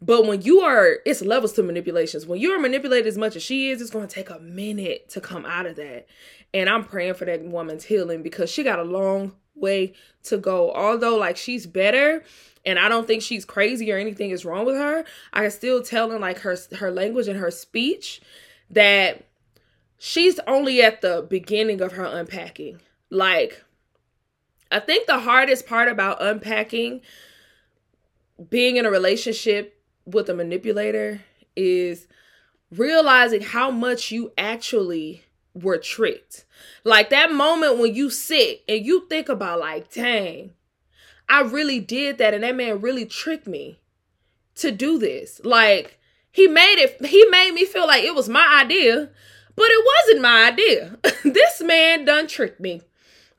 But 0.00 0.26
when 0.26 0.42
you 0.42 0.60
are, 0.60 0.98
it's 1.06 1.22
levels 1.22 1.54
to 1.54 1.62
manipulations. 1.62 2.26
When 2.26 2.38
you're 2.38 2.60
manipulated 2.60 3.06
as 3.06 3.16
much 3.16 3.34
as 3.34 3.42
she 3.42 3.70
is, 3.70 3.80
it's 3.80 3.90
going 3.90 4.06
to 4.06 4.14
take 4.14 4.28
a 4.28 4.38
minute 4.38 5.08
to 5.10 5.20
come 5.20 5.46
out 5.46 5.66
of 5.66 5.76
that. 5.76 6.06
And 6.52 6.68
I'm 6.68 6.84
praying 6.84 7.14
for 7.14 7.24
that 7.24 7.42
woman's 7.42 7.84
healing 7.84 8.22
because 8.22 8.50
she 8.50 8.62
got 8.62 8.78
a 8.78 8.84
long 8.84 9.32
way 9.54 9.94
to 10.24 10.36
go. 10.36 10.70
Although, 10.72 11.16
like, 11.16 11.38
she's 11.38 11.66
better, 11.66 12.22
and 12.66 12.78
I 12.78 12.88
don't 12.88 13.06
think 13.06 13.22
she's 13.22 13.44
crazy 13.44 13.90
or 13.92 13.96
anything 13.96 14.30
is 14.30 14.44
wrong 14.44 14.66
with 14.66 14.74
her. 14.74 15.04
I 15.32 15.42
can 15.42 15.50
still 15.52 15.82
tell 15.82 16.10
in 16.12 16.20
like 16.20 16.40
her 16.40 16.56
her 16.78 16.90
language 16.90 17.28
and 17.28 17.38
her 17.38 17.50
speech 17.50 18.20
that 18.68 19.24
she's 19.96 20.40
only 20.46 20.82
at 20.82 21.00
the 21.00 21.24
beginning 21.30 21.80
of 21.80 21.92
her 21.92 22.04
unpacking. 22.04 22.80
Like 23.08 23.64
I 24.70 24.80
think 24.80 25.06
the 25.06 25.20
hardest 25.20 25.66
part 25.66 25.88
about 25.88 26.20
unpacking 26.20 27.00
being 28.50 28.76
in 28.76 28.84
a 28.84 28.90
relationship 28.90 29.80
with 30.04 30.28
a 30.28 30.34
manipulator 30.34 31.22
is 31.54 32.08
realizing 32.70 33.40
how 33.40 33.70
much 33.70 34.10
you 34.10 34.32
actually 34.36 35.22
were 35.54 35.78
tricked. 35.78 36.44
Like 36.84 37.10
that 37.10 37.32
moment 37.32 37.78
when 37.78 37.94
you 37.94 38.10
sit 38.10 38.62
and 38.68 38.84
you 38.84 39.06
think 39.08 39.28
about 39.28 39.60
like, 39.60 39.90
dang, 39.92 40.52
I 41.28 41.42
really 41.42 41.80
did 41.80 42.18
that 42.18 42.34
and 42.34 42.44
that 42.44 42.56
man 42.56 42.80
really 42.80 43.04
tricked 43.04 43.46
me 43.46 43.80
to 44.56 44.70
do 44.70 44.98
this. 44.98 45.40
Like 45.44 45.98
he 46.30 46.46
made 46.46 46.78
it 46.78 47.04
he 47.04 47.24
made 47.26 47.52
me 47.52 47.64
feel 47.64 47.86
like 47.86 48.04
it 48.04 48.14
was 48.14 48.28
my 48.28 48.60
idea, 48.62 49.10
but 49.54 49.68
it 49.68 49.86
wasn't 49.86 50.22
my 50.22 50.48
idea. 50.48 50.98
this 51.24 51.60
man 51.60 52.04
done 52.04 52.26
tricked 52.26 52.60
me. 52.60 52.82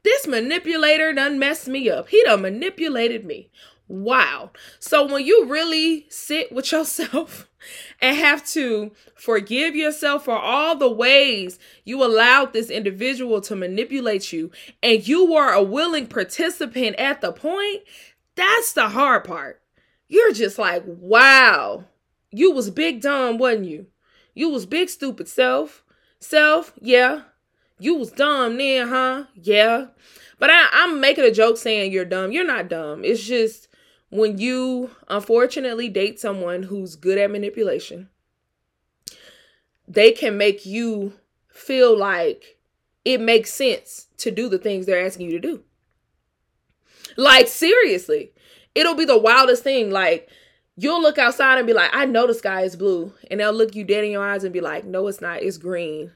This 0.03 0.27
manipulator 0.27 1.13
done 1.13 1.39
messed 1.39 1.67
me 1.67 1.89
up. 1.89 2.09
He 2.09 2.23
done 2.23 2.41
manipulated 2.41 3.25
me. 3.25 3.49
Wow. 3.87 4.51
So 4.79 5.05
when 5.05 5.25
you 5.25 5.45
really 5.45 6.07
sit 6.09 6.51
with 6.51 6.71
yourself 6.71 7.46
and 8.01 8.15
have 8.15 8.45
to 8.47 8.91
forgive 9.15 9.75
yourself 9.75 10.25
for 10.25 10.37
all 10.37 10.75
the 10.75 10.91
ways 10.91 11.59
you 11.83 12.03
allowed 12.03 12.53
this 12.53 12.69
individual 12.69 13.41
to 13.41 13.55
manipulate 13.55 14.31
you 14.31 14.51
and 14.81 15.07
you 15.07 15.31
were 15.31 15.51
a 15.51 15.63
willing 15.63 16.07
participant 16.07 16.95
at 16.97 17.21
the 17.21 17.31
point, 17.31 17.83
that's 18.35 18.73
the 18.73 18.89
hard 18.89 19.23
part. 19.23 19.61
You're 20.07 20.33
just 20.33 20.57
like, 20.57 20.83
wow, 20.85 21.85
you 22.31 22.51
was 22.51 22.69
big 22.69 23.01
dumb, 23.01 23.37
wasn't 23.37 23.67
you? 23.67 23.87
You 24.33 24.49
was 24.49 24.65
big 24.65 24.89
stupid 24.89 25.27
self. 25.27 25.83
Self, 26.19 26.73
yeah. 26.79 27.23
You 27.79 27.95
was 27.95 28.11
dumb 28.11 28.57
then, 28.57 28.87
huh? 28.87 29.25
Yeah. 29.35 29.87
But 30.39 30.49
I, 30.49 30.67
I'm 30.71 30.99
making 30.99 31.25
a 31.25 31.31
joke 31.31 31.57
saying 31.57 31.91
you're 31.91 32.05
dumb. 32.05 32.31
You're 32.31 32.45
not 32.45 32.69
dumb. 32.69 33.03
It's 33.03 33.23
just 33.23 33.66
when 34.09 34.37
you 34.37 34.91
unfortunately 35.07 35.89
date 35.89 36.19
someone 36.19 36.63
who's 36.63 36.95
good 36.95 37.17
at 37.17 37.31
manipulation, 37.31 38.09
they 39.87 40.11
can 40.11 40.37
make 40.37 40.65
you 40.65 41.13
feel 41.49 41.97
like 41.97 42.57
it 43.03 43.21
makes 43.21 43.53
sense 43.53 44.07
to 44.17 44.31
do 44.31 44.49
the 44.49 44.57
things 44.57 44.85
they're 44.85 45.05
asking 45.05 45.27
you 45.27 45.33
to 45.33 45.47
do. 45.47 45.63
Like, 47.15 47.47
seriously, 47.47 48.33
it'll 48.75 48.95
be 48.95 49.05
the 49.05 49.17
wildest 49.17 49.63
thing. 49.63 49.91
Like, 49.91 50.29
you'll 50.75 51.01
look 51.01 51.17
outside 51.17 51.57
and 51.57 51.67
be 51.67 51.73
like, 51.73 51.89
I 51.93 52.05
know 52.05 52.27
the 52.27 52.33
sky 52.33 52.61
is 52.61 52.75
blue. 52.75 53.13
And 53.31 53.39
they'll 53.39 53.53
look 53.53 53.75
you 53.75 53.83
dead 53.83 54.03
in 54.03 54.11
your 54.11 54.23
eyes 54.23 54.43
and 54.43 54.53
be 54.53 54.61
like, 54.61 54.85
No, 54.85 55.07
it's 55.07 55.21
not, 55.21 55.41
it's 55.41 55.57
green. 55.57 56.11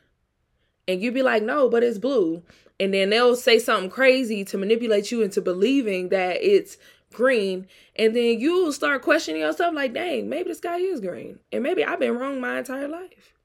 And 0.87 1.01
you'd 1.01 1.13
be 1.13 1.23
like, 1.23 1.43
No, 1.43 1.69
but 1.69 1.83
it's 1.83 1.97
blue. 1.97 2.43
And 2.79 2.93
then 2.93 3.09
they'll 3.09 3.35
say 3.35 3.59
something 3.59 3.89
crazy 3.89 4.43
to 4.45 4.57
manipulate 4.57 5.11
you 5.11 5.21
into 5.21 5.41
believing 5.41 6.09
that 6.09 6.37
it's 6.41 6.77
green 7.11 7.67
and 7.95 8.15
then 8.15 8.39
you'll 8.39 8.71
start 8.71 9.01
questioning 9.01 9.41
yourself 9.41 9.73
like 9.73 9.93
dang 9.93 10.29
maybe 10.29 10.49
the 10.49 10.55
sky 10.55 10.77
is 10.77 10.99
green 10.99 11.39
and 11.51 11.63
maybe 11.63 11.83
i've 11.83 11.99
been 11.99 12.17
wrong 12.17 12.39
my 12.39 12.59
entire 12.59 12.87
life 12.87 13.35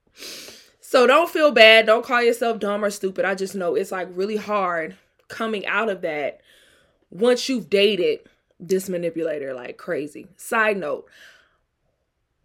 so 0.80 1.06
don't 1.06 1.30
feel 1.30 1.50
bad 1.50 1.86
don't 1.86 2.04
call 2.04 2.22
yourself 2.22 2.58
dumb 2.58 2.84
or 2.84 2.90
stupid 2.90 3.24
i 3.24 3.34
just 3.34 3.54
know 3.54 3.74
it's 3.74 3.92
like 3.92 4.08
really 4.12 4.36
hard 4.36 4.96
coming 5.28 5.66
out 5.66 5.88
of 5.88 6.02
that 6.02 6.40
once 7.10 7.48
you've 7.48 7.70
dated 7.70 8.20
this 8.58 8.88
manipulator 8.88 9.54
like 9.54 9.76
crazy. 9.76 10.28
Side 10.36 10.76
note, 10.76 11.08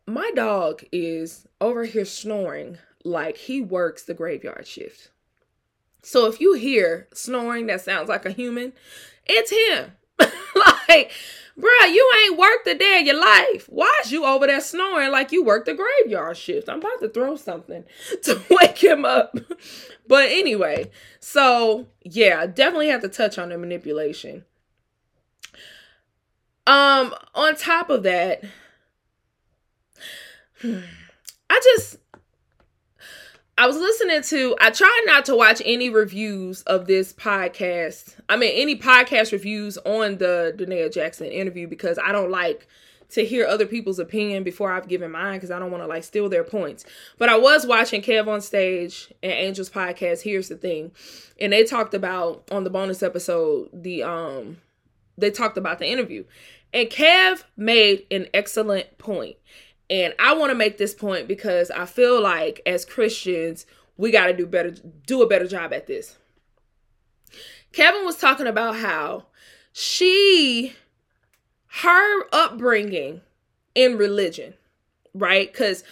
my 0.07 0.31
dog 0.35 0.83
is 0.91 1.47
over 1.59 1.85
here 1.85 2.05
snoring 2.05 2.77
like 3.03 3.37
he 3.37 3.61
works 3.61 4.03
the 4.03 4.13
graveyard 4.13 4.67
shift. 4.67 5.09
So 6.03 6.25
if 6.25 6.41
you 6.41 6.53
hear 6.53 7.07
snoring 7.13 7.67
that 7.67 7.81
sounds 7.81 8.09
like 8.09 8.25
a 8.25 8.31
human, 8.31 8.73
it's 9.25 9.51
him. 9.51 9.93
like, 10.89 11.11
bruh, 11.57 11.93
you 11.93 12.11
ain't 12.23 12.37
worked 12.37 12.67
a 12.67 12.75
day 12.75 12.99
of 12.99 13.05
your 13.05 13.19
life. 13.19 13.67
Why 13.69 13.91
is 14.03 14.11
you 14.11 14.25
over 14.25 14.47
there 14.47 14.61
snoring 14.61 15.11
like 15.11 15.31
you 15.31 15.43
worked 15.43 15.65
the 15.65 15.73
graveyard 15.73 16.37
shift? 16.37 16.69
I'm 16.69 16.79
about 16.79 16.99
to 17.01 17.09
throw 17.09 17.35
something 17.35 17.83
to 18.23 18.41
wake 18.49 18.83
him 18.83 19.05
up. 19.05 19.35
but 20.07 20.29
anyway, 20.29 20.91
so 21.19 21.87
yeah, 22.03 22.45
definitely 22.45 22.89
have 22.89 23.01
to 23.01 23.09
touch 23.09 23.37
on 23.37 23.49
the 23.49 23.57
manipulation. 23.57 24.45
Um, 26.67 27.13
on 27.33 27.55
top 27.55 27.89
of 27.89 28.03
that, 28.03 28.43
I 30.63 31.59
just 31.75 31.97
I 33.61 33.67
was 33.67 33.77
listening 33.77 34.23
to 34.23 34.55
I 34.59 34.71
try 34.71 35.03
not 35.05 35.25
to 35.25 35.35
watch 35.35 35.61
any 35.63 35.91
reviews 35.91 36.63
of 36.63 36.87
this 36.87 37.13
podcast. 37.13 38.15
I 38.27 38.35
mean 38.35 38.53
any 38.55 38.75
podcast 38.75 39.31
reviews 39.31 39.77
on 39.85 40.17
the 40.17 40.55
Da'Naia 40.57 40.91
Jackson 40.91 41.27
interview 41.27 41.67
because 41.67 41.99
I 42.03 42.11
don't 42.11 42.31
like 42.31 42.67
to 43.09 43.23
hear 43.23 43.45
other 43.45 43.67
people's 43.67 43.99
opinion 43.99 44.41
before 44.41 44.71
I've 44.71 44.87
given 44.87 45.11
mine 45.11 45.35
because 45.35 45.51
I 45.51 45.59
don't 45.59 45.69
want 45.69 45.83
to 45.83 45.87
like 45.87 46.03
steal 46.03 46.27
their 46.27 46.43
points. 46.43 46.85
But 47.19 47.29
I 47.29 47.37
was 47.37 47.67
watching 47.67 48.01
Kev 48.01 48.27
on 48.27 48.41
stage 48.41 49.13
and 49.21 49.31
Angel's 49.31 49.69
podcast. 49.69 50.23
Here's 50.23 50.49
the 50.49 50.57
thing, 50.57 50.89
and 51.39 51.53
they 51.53 51.63
talked 51.63 51.93
about 51.93 52.49
on 52.49 52.63
the 52.63 52.71
bonus 52.71 53.03
episode 53.03 53.69
the 53.71 54.01
um 54.01 54.57
they 55.19 55.29
talked 55.29 55.59
about 55.59 55.77
the 55.77 55.87
interview, 55.87 56.23
and 56.73 56.89
Kev 56.89 57.43
made 57.55 58.07
an 58.09 58.25
excellent 58.33 58.97
point. 58.97 59.35
And 59.91 60.13
I 60.17 60.33
want 60.33 60.51
to 60.51 60.55
make 60.55 60.77
this 60.77 60.93
point 60.93 61.27
because 61.27 61.69
I 61.69 61.85
feel 61.85 62.21
like 62.21 62.61
as 62.65 62.85
Christians, 62.85 63.65
we 63.97 64.09
got 64.09 64.27
to 64.27 64.33
do 64.33 64.47
better 64.47 64.71
do 65.05 65.21
a 65.21 65.27
better 65.27 65.45
job 65.45 65.73
at 65.73 65.85
this. 65.85 66.17
Kevin 67.73 68.05
was 68.05 68.15
talking 68.15 68.47
about 68.47 68.77
how 68.77 69.25
she 69.73 70.73
her 71.81 72.23
upbringing 72.31 73.21
in 73.75 73.97
religion, 73.97 74.53
right? 75.13 75.53
Cuz 75.53 75.83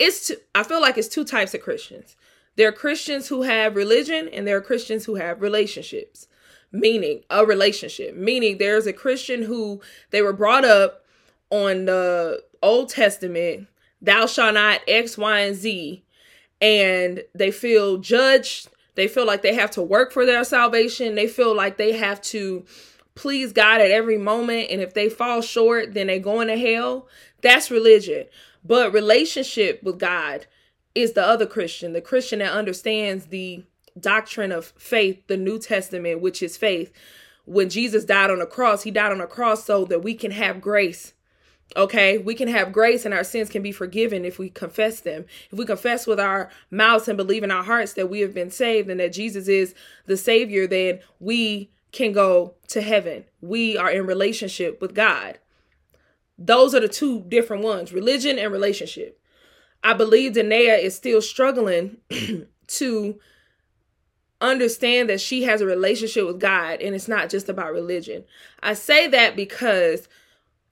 it's 0.00 0.32
I 0.52 0.64
feel 0.64 0.80
like 0.80 0.98
it's 0.98 1.08
two 1.08 1.24
types 1.24 1.54
of 1.54 1.62
Christians. 1.62 2.16
There 2.56 2.68
are 2.68 2.72
Christians 2.72 3.28
who 3.28 3.42
have 3.42 3.76
religion 3.76 4.28
and 4.28 4.44
there 4.44 4.56
are 4.56 4.62
Christians 4.62 5.04
who 5.04 5.14
have 5.14 5.40
relationships. 5.40 6.26
Meaning 6.72 7.22
a 7.30 7.46
relationship. 7.46 8.16
Meaning 8.16 8.58
there's 8.58 8.88
a 8.88 8.92
Christian 8.92 9.42
who 9.42 9.80
they 10.10 10.20
were 10.20 10.32
brought 10.32 10.64
up 10.64 11.04
on 11.50 11.84
the 11.84 12.42
Old 12.66 12.88
Testament, 12.88 13.68
thou 14.02 14.26
shalt 14.26 14.54
not 14.54 14.80
X, 14.88 15.16
Y, 15.16 15.40
and 15.40 15.56
Z, 15.56 16.04
and 16.60 17.22
they 17.34 17.50
feel 17.50 17.98
judged. 17.98 18.68
They 18.96 19.08
feel 19.08 19.26
like 19.26 19.42
they 19.42 19.54
have 19.54 19.70
to 19.72 19.82
work 19.82 20.12
for 20.12 20.26
their 20.26 20.42
salvation. 20.42 21.14
They 21.14 21.28
feel 21.28 21.54
like 21.54 21.76
they 21.76 21.92
have 21.92 22.20
to 22.22 22.64
please 23.14 23.52
God 23.52 23.80
at 23.80 23.90
every 23.90 24.18
moment. 24.18 24.70
And 24.70 24.80
if 24.80 24.94
they 24.94 25.08
fall 25.08 25.42
short, 25.42 25.94
then 25.94 26.08
they 26.08 26.18
go 26.18 26.40
into 26.40 26.56
hell. 26.56 27.08
That's 27.42 27.70
religion. 27.70 28.26
But 28.64 28.92
relationship 28.92 29.82
with 29.82 29.98
God 29.98 30.46
is 30.94 31.12
the 31.12 31.24
other 31.24 31.46
Christian, 31.46 31.92
the 31.92 32.00
Christian 32.00 32.40
that 32.40 32.52
understands 32.52 33.26
the 33.26 33.64
doctrine 34.00 34.50
of 34.50 34.72
faith, 34.76 35.26
the 35.26 35.36
New 35.36 35.58
Testament, 35.58 36.20
which 36.20 36.42
is 36.42 36.56
faith. 36.56 36.90
When 37.44 37.68
Jesus 37.68 38.04
died 38.04 38.30
on 38.30 38.40
the 38.40 38.46
cross, 38.46 38.82
he 38.82 38.90
died 38.90 39.12
on 39.12 39.18
the 39.18 39.26
cross 39.26 39.64
so 39.64 39.84
that 39.84 40.02
we 40.02 40.14
can 40.14 40.32
have 40.32 40.60
grace 40.60 41.12
Okay, 41.74 42.16
we 42.18 42.34
can 42.34 42.48
have 42.48 42.72
grace 42.72 43.04
and 43.04 43.12
our 43.12 43.24
sins 43.24 43.50
can 43.50 43.60
be 43.60 43.72
forgiven 43.72 44.24
if 44.24 44.38
we 44.38 44.48
confess 44.48 45.00
them. 45.00 45.26
If 45.50 45.58
we 45.58 45.66
confess 45.66 46.06
with 46.06 46.20
our 46.20 46.48
mouths 46.70 47.08
and 47.08 47.16
believe 47.16 47.42
in 47.42 47.50
our 47.50 47.64
hearts 47.64 47.94
that 47.94 48.08
we 48.08 48.20
have 48.20 48.32
been 48.32 48.50
saved 48.50 48.88
and 48.88 49.00
that 49.00 49.12
Jesus 49.12 49.48
is 49.48 49.74
the 50.06 50.16
Savior, 50.16 50.66
then 50.66 51.00
we 51.18 51.70
can 51.92 52.12
go 52.12 52.54
to 52.68 52.80
heaven. 52.80 53.24
We 53.40 53.76
are 53.76 53.90
in 53.90 54.06
relationship 54.06 54.80
with 54.80 54.94
God. 54.94 55.38
Those 56.38 56.74
are 56.74 56.80
the 56.80 56.88
two 56.88 57.22
different 57.28 57.62
ones 57.62 57.92
religion 57.92 58.38
and 58.38 58.52
relationship. 58.52 59.20
I 59.82 59.92
believe 59.94 60.32
Da'Naia 60.32 60.82
is 60.82 60.94
still 60.94 61.22
struggling 61.22 61.98
to 62.68 63.20
understand 64.40 65.08
that 65.08 65.20
she 65.20 65.44
has 65.44 65.60
a 65.60 65.66
relationship 65.66 66.26
with 66.26 66.40
God 66.40 66.80
and 66.80 66.94
it's 66.94 67.08
not 67.08 67.30
just 67.30 67.48
about 67.48 67.72
religion. 67.72 68.24
I 68.62 68.74
say 68.74 69.08
that 69.08 69.34
because 69.36 70.08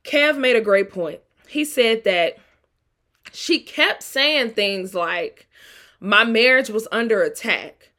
Kev 0.04 0.38
made 0.38 0.56
a 0.56 0.60
great 0.60 0.90
point. 0.90 1.20
He 1.48 1.64
said 1.64 2.04
that 2.04 2.36
she 3.32 3.60
kept 3.60 4.02
saying 4.02 4.50
things 4.50 4.94
like, 4.94 5.48
My 5.98 6.24
marriage 6.24 6.70
was 6.70 6.86
under 6.92 7.22
attack. 7.22 7.90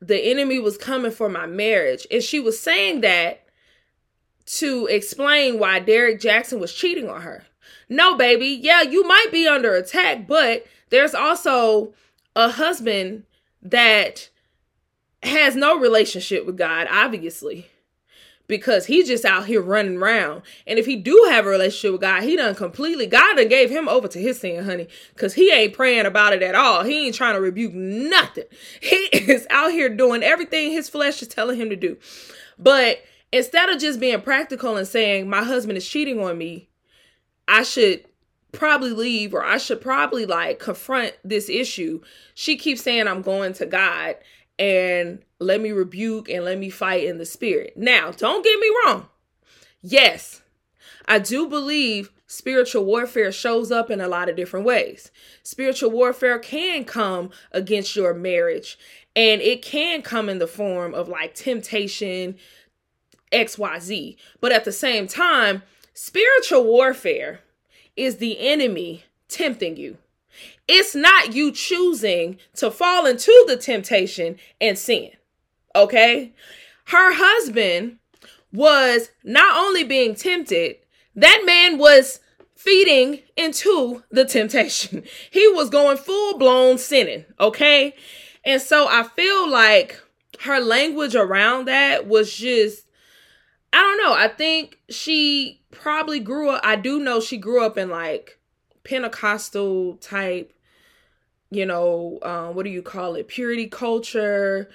The 0.00 0.20
enemy 0.20 0.58
was 0.58 0.78
coming 0.78 1.10
for 1.10 1.28
my 1.28 1.46
marriage. 1.46 2.06
And 2.10 2.22
she 2.22 2.40
was 2.40 2.60
saying 2.60 3.00
that 3.00 3.44
to 4.46 4.86
explain 4.86 5.58
why 5.58 5.80
Derrick 5.80 6.20
Jaxn 6.20 6.60
was 6.60 6.74
cheating 6.74 7.08
on 7.08 7.22
her. 7.22 7.44
No, 7.88 8.16
baby. 8.16 8.48
Yeah, 8.48 8.82
you 8.82 9.06
might 9.06 9.28
be 9.32 9.48
under 9.48 9.74
attack, 9.74 10.26
but 10.26 10.66
there's 10.90 11.14
also 11.14 11.94
a 12.36 12.50
husband 12.50 13.24
that 13.62 14.28
has 15.22 15.56
no 15.56 15.78
relationship 15.78 16.44
with 16.44 16.58
God, 16.58 16.86
obviously 16.90 17.70
because 18.46 18.86
he's 18.86 19.08
just 19.08 19.24
out 19.24 19.46
here 19.46 19.62
running 19.62 19.96
around. 19.96 20.42
And 20.66 20.78
if 20.78 20.86
he 20.86 20.96
do 20.96 21.28
have 21.30 21.46
a 21.46 21.48
relationship 21.48 21.92
with 21.92 22.00
God, 22.02 22.22
he 22.22 22.36
done 22.36 22.54
completely, 22.54 23.06
God 23.06 23.36
done 23.36 23.48
gave 23.48 23.70
him 23.70 23.88
over 23.88 24.08
to 24.08 24.18
his 24.18 24.40
sin, 24.40 24.64
honey, 24.64 24.88
because 25.14 25.34
he 25.34 25.50
ain't 25.50 25.72
praying 25.72 26.06
about 26.06 26.32
it 26.32 26.42
at 26.42 26.54
all. 26.54 26.84
He 26.84 27.06
ain't 27.06 27.14
trying 27.14 27.34
to 27.34 27.40
rebuke 27.40 27.74
nothing. 27.74 28.44
He 28.80 28.96
is 28.96 29.46
out 29.50 29.72
here 29.72 29.88
doing 29.88 30.22
everything 30.22 30.70
his 30.70 30.88
flesh 30.88 31.22
is 31.22 31.28
telling 31.28 31.58
him 31.58 31.70
to 31.70 31.76
do. 31.76 31.96
But 32.58 32.98
instead 33.32 33.68
of 33.68 33.80
just 33.80 33.98
being 33.98 34.20
practical 34.20 34.76
and 34.76 34.86
saying, 34.86 35.28
my 35.28 35.42
husband 35.42 35.78
is 35.78 35.88
cheating 35.88 36.22
on 36.22 36.36
me, 36.36 36.68
I 37.48 37.62
should 37.62 38.04
probably 38.52 38.92
leave 38.92 39.34
or 39.34 39.44
I 39.44 39.58
should 39.58 39.80
probably 39.80 40.26
like 40.26 40.58
confront 40.58 41.14
this 41.24 41.48
issue. 41.48 42.00
She 42.34 42.56
keeps 42.56 42.82
saying, 42.82 43.08
I'm 43.08 43.22
going 43.22 43.52
to 43.54 43.66
God 43.66 44.16
and 44.58 45.20
let 45.38 45.60
me 45.60 45.72
rebuke 45.72 46.28
and 46.28 46.44
let 46.44 46.58
me 46.58 46.70
fight 46.70 47.04
in 47.04 47.18
the 47.18 47.26
spirit. 47.26 47.74
Now, 47.76 48.10
don't 48.12 48.44
get 48.44 48.58
me 48.58 48.70
wrong. 48.84 49.08
Yes, 49.82 50.42
I 51.06 51.18
do 51.18 51.48
believe 51.48 52.10
spiritual 52.26 52.84
warfare 52.84 53.30
shows 53.30 53.70
up 53.70 53.90
in 53.90 54.00
a 54.00 54.08
lot 54.08 54.28
of 54.28 54.36
different 54.36 54.66
ways. 54.66 55.10
Spiritual 55.42 55.90
warfare 55.90 56.38
can 56.38 56.84
come 56.84 57.30
against 57.52 57.94
your 57.94 58.14
marriage, 58.14 58.78
and 59.14 59.40
it 59.40 59.62
can 59.62 60.02
come 60.02 60.28
in 60.28 60.38
the 60.38 60.46
form 60.46 60.94
of 60.94 61.08
like 61.08 61.34
temptation, 61.34 62.36
XYZ. 63.32 64.16
But 64.40 64.52
at 64.52 64.64
the 64.64 64.72
same 64.72 65.06
time, 65.06 65.62
spiritual 65.92 66.64
warfare 66.64 67.40
is 67.96 68.16
the 68.16 68.38
enemy 68.38 69.04
tempting 69.28 69.76
you. 69.76 69.98
It's 70.66 70.94
not 70.94 71.34
you 71.34 71.52
choosing 71.52 72.38
to 72.56 72.70
fall 72.70 73.06
into 73.06 73.44
the 73.46 73.56
temptation 73.56 74.38
and 74.60 74.78
sin. 74.78 75.10
Okay? 75.74 76.32
Her 76.86 77.12
husband 77.14 77.98
was 78.52 79.10
not 79.22 79.56
only 79.58 79.84
being 79.84 80.14
tempted, 80.14 80.76
that 81.16 81.42
man 81.44 81.76
was 81.76 82.20
feeding 82.54 83.20
into 83.36 84.02
the 84.10 84.24
temptation. 84.24 85.02
He 85.30 85.46
was 85.48 85.68
going 85.68 85.98
full 85.98 86.38
blown 86.38 86.78
sinning, 86.78 87.26
okay? 87.38 87.94
And 88.44 88.60
so 88.60 88.86
I 88.88 89.02
feel 89.02 89.50
like 89.50 90.00
her 90.40 90.60
language 90.60 91.14
around 91.14 91.66
that 91.66 92.06
was 92.06 92.34
just 92.34 92.86
I 93.72 93.78
don't 93.78 93.98
know. 93.98 94.14
I 94.14 94.28
think 94.28 94.78
she 94.88 95.60
probably 95.70 96.20
grew 96.20 96.50
up 96.50 96.60
I 96.64 96.76
do 96.76 97.00
know 97.00 97.20
she 97.20 97.36
grew 97.36 97.64
up 97.64 97.76
in 97.76 97.90
like 97.90 98.38
Pentecostal 98.84 99.96
type, 99.96 100.53
you 101.50 101.66
know, 101.66 102.18
um, 102.22 102.54
what 102.54 102.64
do 102.64 102.70
you 102.70 102.82
call 102.82 103.14
it? 103.14 103.28
Purity 103.28 103.66
culture, 103.66 104.68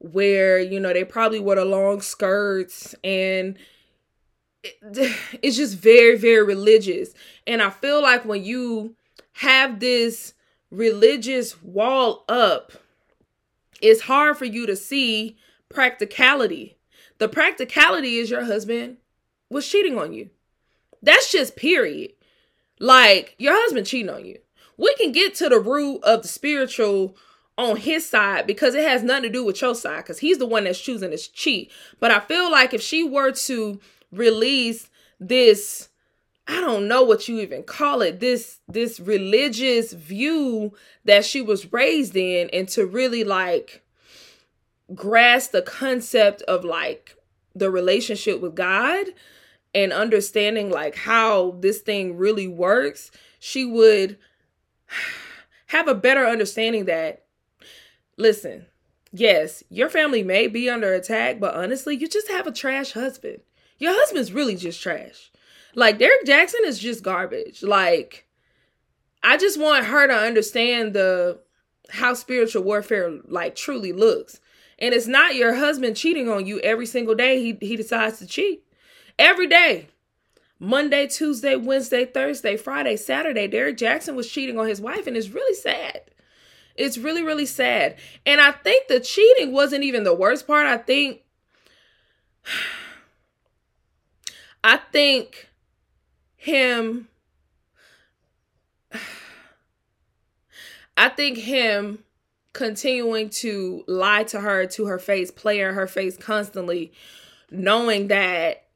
where, 0.00 0.58
you 0.58 0.80
know, 0.80 0.92
they 0.92 1.04
probably 1.04 1.38
wore 1.38 1.56
the 1.56 1.64
long 1.64 2.00
skirts 2.00 2.94
and 3.04 3.56
it, 4.62 4.76
it's 5.42 5.56
just 5.56 5.76
very, 5.76 6.16
very 6.16 6.42
religious. 6.42 7.14
And 7.46 7.62
I 7.62 7.70
feel 7.70 8.02
like 8.02 8.24
when 8.24 8.44
you 8.44 8.96
have 9.34 9.80
this 9.80 10.34
religious 10.70 11.62
wall 11.62 12.24
up, 12.28 12.72
it's 13.80 14.02
hard 14.02 14.36
for 14.36 14.44
you 14.44 14.66
to 14.66 14.76
see 14.76 15.36
practicality. 15.68 16.76
The 17.18 17.28
practicality 17.28 18.16
is 18.16 18.30
your 18.30 18.44
husband 18.44 18.96
was 19.50 19.68
cheating 19.68 19.98
on 19.98 20.12
you. 20.12 20.30
That's 21.02 21.30
just 21.30 21.56
period. 21.56 22.12
Like 22.78 23.34
your 23.38 23.54
husband 23.54 23.86
cheating 23.86 24.10
on 24.10 24.24
you. 24.24 24.38
We 24.80 24.94
can 24.94 25.12
get 25.12 25.34
to 25.36 25.48
the 25.50 25.60
root 25.60 26.00
of 26.04 26.22
the 26.22 26.28
spiritual 26.28 27.14
on 27.58 27.76
his 27.76 28.08
side 28.08 28.46
because 28.46 28.74
it 28.74 28.88
has 28.88 29.02
nothing 29.02 29.24
to 29.24 29.28
do 29.28 29.44
with 29.44 29.60
your 29.60 29.74
side 29.74 29.98
because 29.98 30.20
he's 30.20 30.38
the 30.38 30.46
one 30.46 30.64
that's 30.64 30.80
choosing 30.80 31.10
to 31.10 31.18
cheat. 31.18 31.70
But 31.98 32.10
I 32.10 32.20
feel 32.20 32.50
like 32.50 32.72
if 32.72 32.80
she 32.80 33.04
were 33.04 33.32
to 33.32 33.78
release 34.10 34.88
this 35.20 35.88
I 36.48 36.60
don't 36.60 36.88
know 36.88 37.04
what 37.04 37.28
you 37.28 37.38
even 37.40 37.62
call 37.62 38.02
it 38.02 38.18
this 38.18 38.58
this 38.66 38.98
religious 38.98 39.92
view 39.92 40.72
that 41.04 41.24
she 41.24 41.40
was 41.40 41.72
raised 41.72 42.16
in 42.16 42.50
and 42.52 42.66
to 42.70 42.86
really 42.86 43.22
like 43.22 43.84
grasp 44.92 45.52
the 45.52 45.62
concept 45.62 46.42
of 46.42 46.64
like 46.64 47.14
the 47.54 47.70
relationship 47.70 48.40
with 48.40 48.56
God 48.56 49.06
and 49.74 49.92
understanding 49.92 50.70
like 50.70 50.96
how 50.96 51.52
this 51.60 51.78
thing 51.78 52.16
really 52.16 52.48
works, 52.48 53.12
she 53.38 53.64
would 53.64 54.18
have 55.66 55.88
a 55.88 55.94
better 55.94 56.26
understanding 56.26 56.86
that 56.86 57.24
listen, 58.16 58.66
yes, 59.12 59.62
your 59.70 59.88
family 59.88 60.22
may 60.22 60.46
be 60.46 60.68
under 60.68 60.92
attack, 60.92 61.40
but 61.40 61.54
honestly, 61.54 61.96
you 61.96 62.08
just 62.08 62.28
have 62.28 62.46
a 62.46 62.52
trash 62.52 62.92
husband. 62.92 63.40
Your 63.78 63.92
husband's 63.92 64.32
really 64.32 64.56
just 64.56 64.82
trash. 64.82 65.30
Like 65.74 65.98
Derrick 65.98 66.24
Jaxn 66.26 66.64
is 66.64 66.78
just 66.78 67.02
garbage. 67.02 67.62
Like 67.62 68.26
I 69.22 69.36
just 69.36 69.58
want 69.58 69.86
her 69.86 70.06
to 70.06 70.14
understand 70.14 70.94
the 70.94 71.40
how 71.90 72.14
spiritual 72.14 72.62
warfare 72.62 73.18
like 73.26 73.56
truly 73.56 73.92
looks. 73.92 74.40
And 74.78 74.94
it's 74.94 75.06
not 75.06 75.34
your 75.34 75.54
husband 75.54 75.96
cheating 75.96 76.28
on 76.28 76.46
you 76.46 76.58
every 76.60 76.86
single 76.86 77.14
day 77.14 77.40
he 77.40 77.66
he 77.66 77.76
decides 77.76 78.18
to 78.18 78.26
cheat. 78.26 78.64
Every 79.18 79.46
day. 79.46 79.88
Monday, 80.62 81.06
Tuesday, 81.06 81.56
Wednesday, 81.56 82.04
Thursday, 82.04 82.56
Friday, 82.56 82.96
Saturday, 82.96 83.48
Derrick 83.48 83.78
Jaxn 83.78 84.14
was 84.14 84.30
cheating 84.30 84.58
on 84.58 84.68
his 84.68 84.80
wife 84.80 85.06
and 85.06 85.16
it's 85.16 85.30
really 85.30 85.54
sad. 85.54 86.02
It's 86.76 86.98
really 86.98 87.22
really 87.22 87.46
sad. 87.46 87.96
And 88.26 88.40
I 88.40 88.52
think 88.52 88.86
the 88.86 89.00
cheating 89.00 89.52
wasn't 89.52 89.84
even 89.84 90.04
the 90.04 90.14
worst 90.14 90.46
part. 90.46 90.66
I 90.66 90.76
think 90.76 91.22
I 94.62 94.76
think 94.76 95.48
him 96.36 97.08
I 100.96 101.08
think 101.08 101.38
him 101.38 102.04
continuing 102.52 103.30
to 103.30 103.84
lie 103.86 104.24
to 104.24 104.40
her 104.40 104.66
to 104.66 104.84
her 104.84 104.98
face, 104.98 105.30
play 105.30 105.60
in 105.60 105.74
her 105.74 105.86
face 105.86 106.18
constantly, 106.18 106.92
knowing 107.50 108.08
that 108.08 108.66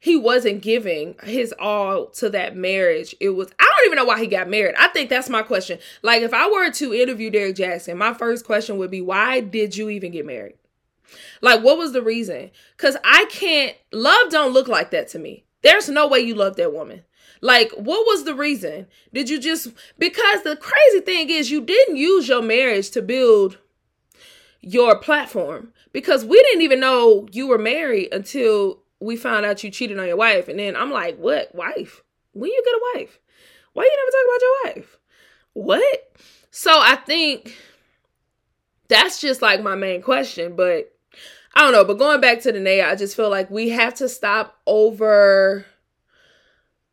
he 0.00 0.16
wasn't 0.16 0.62
giving 0.62 1.14
his 1.22 1.54
all 1.58 2.06
to 2.06 2.30
that 2.30 2.56
marriage. 2.56 3.14
It 3.20 3.30
was 3.30 3.52
I 3.58 3.64
don't 3.76 3.86
even 3.86 3.96
know 3.96 4.06
why 4.06 4.18
he 4.18 4.26
got 4.26 4.48
married. 4.48 4.74
I 4.78 4.88
think 4.88 5.10
that's 5.10 5.28
my 5.28 5.42
question. 5.42 5.78
Like 6.02 6.22
if 6.22 6.32
I 6.34 6.50
were 6.50 6.70
to 6.70 6.94
interview 6.94 7.30
Derrick 7.30 7.56
Jaxn, 7.56 7.96
my 7.96 8.14
first 8.14 8.44
question 8.44 8.78
would 8.78 8.90
be 8.90 9.02
why 9.02 9.40
did 9.40 9.76
you 9.76 9.90
even 9.90 10.10
get 10.10 10.26
married? 10.26 10.54
Like 11.42 11.62
what 11.62 11.78
was 11.78 11.92
the 11.92 12.02
reason? 12.02 12.50
Cuz 12.78 12.96
I 13.04 13.26
can't 13.30 13.76
love 13.92 14.30
don't 14.30 14.52
look 14.52 14.68
like 14.68 14.90
that 14.90 15.08
to 15.08 15.18
me. 15.18 15.44
There's 15.62 15.90
no 15.90 16.08
way 16.08 16.20
you 16.20 16.34
love 16.34 16.56
that 16.56 16.72
woman. 16.72 17.04
Like, 17.42 17.72
what 17.72 18.06
was 18.06 18.24
the 18.24 18.34
reason? 18.34 18.86
Did 19.12 19.30
you 19.30 19.38
just 19.38 19.68
because 19.98 20.42
the 20.42 20.56
crazy 20.56 21.00
thing 21.00 21.30
is 21.30 21.50
you 21.50 21.60
didn't 21.60 21.96
use 21.96 22.28
your 22.28 22.42
marriage 22.42 22.90
to 22.90 23.02
build 23.02 23.58
your 24.60 24.98
platform 24.98 25.72
because 25.92 26.24
we 26.24 26.36
didn't 26.42 26.62
even 26.62 26.80
know 26.80 27.26
you 27.32 27.46
were 27.46 27.58
married 27.58 28.12
until 28.12 28.79
we 29.00 29.16
found 29.16 29.46
out 29.46 29.64
you 29.64 29.70
cheated 29.70 29.98
on 29.98 30.06
your 30.06 30.16
wife. 30.16 30.48
And 30.48 30.58
then 30.58 30.76
I'm 30.76 30.90
like, 30.90 31.16
what 31.16 31.54
wife? 31.54 32.02
When 32.32 32.50
you 32.50 32.62
get 32.64 32.74
a 32.74 32.98
wife? 32.98 33.18
Why 33.72 33.84
you 33.84 33.96
never 33.96 34.10
talk 34.10 34.24
about 34.28 34.42
your 34.42 34.74
wife? 34.82 34.98
What? 35.52 36.16
So 36.50 36.70
I 36.72 36.96
think 36.96 37.56
that's 38.88 39.20
just 39.20 39.42
like 39.42 39.62
my 39.62 39.74
main 39.74 40.02
question. 40.02 40.54
But 40.54 40.92
I 41.54 41.62
don't 41.62 41.72
know, 41.72 41.84
but 41.84 41.98
going 41.98 42.20
back 42.20 42.40
to 42.42 42.52
Da'naia, 42.52 42.88
I 42.88 42.96
just 42.96 43.16
feel 43.16 43.30
like 43.30 43.50
we 43.50 43.70
have 43.70 43.94
to 43.94 44.08
stop 44.08 44.58
over 44.66 45.64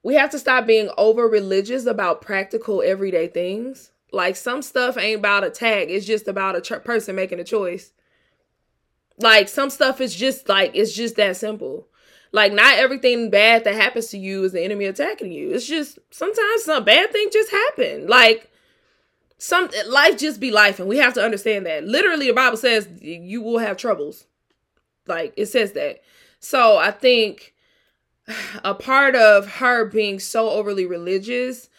we 0.07 0.15
have 0.15 0.29
to 0.29 0.39
stop 0.39 0.65
being 0.65 0.89
over 0.97 1.27
religious 1.27 1.85
about 1.85 2.21
practical 2.21 2.81
everyday 2.81 3.27
things. 3.27 3.91
Like 4.13 4.37
some 4.37 4.61
stuff 4.61 4.97
ain't 4.97 5.19
about 5.19 5.43
a 5.43 5.49
tag, 5.49 5.91
it's 5.91 6.05
just 6.05 6.29
about 6.29 6.55
a 6.55 6.61
tr- 6.61 6.75
person 6.75 7.13
making 7.13 7.41
a 7.41 7.43
choice. 7.43 7.91
Like 9.19 9.49
some 9.49 9.69
stuff 9.69 9.99
is 9.99 10.15
just 10.15 10.47
like 10.47 10.71
it's 10.73 10.93
just 10.93 11.17
that 11.17 11.35
simple. 11.35 11.89
Like 12.37 12.53
not 12.53 12.77
everything 12.77 13.31
bad 13.31 13.63
that 13.63 13.73
happens 13.73 14.09
to 14.09 14.17
you 14.19 14.43
is 14.43 14.51
the 14.51 14.61
enemy 14.61 14.85
attacking 14.85 15.31
you. 15.31 15.49
It's 15.49 15.65
just 15.65 15.97
sometimes 16.11 16.65
some 16.65 16.83
bad 16.83 17.11
thing 17.11 17.29
just 17.33 17.49
happen. 17.49 18.05
Like 18.05 18.51
some 19.39 19.71
life 19.87 20.19
just 20.19 20.39
be 20.39 20.51
life 20.51 20.79
and 20.79 20.87
we 20.87 20.97
have 20.97 21.15
to 21.15 21.23
understand 21.25 21.65
that. 21.65 21.83
Literally 21.83 22.27
the 22.27 22.33
Bible 22.33 22.57
says 22.57 22.87
you 23.01 23.41
will 23.41 23.57
have 23.57 23.75
troubles. 23.75 24.27
Like 25.07 25.33
it 25.35 25.47
says 25.47 25.71
that. 25.71 26.01
So 26.39 26.77
I 26.77 26.91
think 26.91 27.55
a 28.63 28.75
part 28.75 29.15
of 29.15 29.53
her 29.53 29.85
being 29.85 30.19
so 30.19 30.51
overly 30.51 30.85
religious 30.85 31.69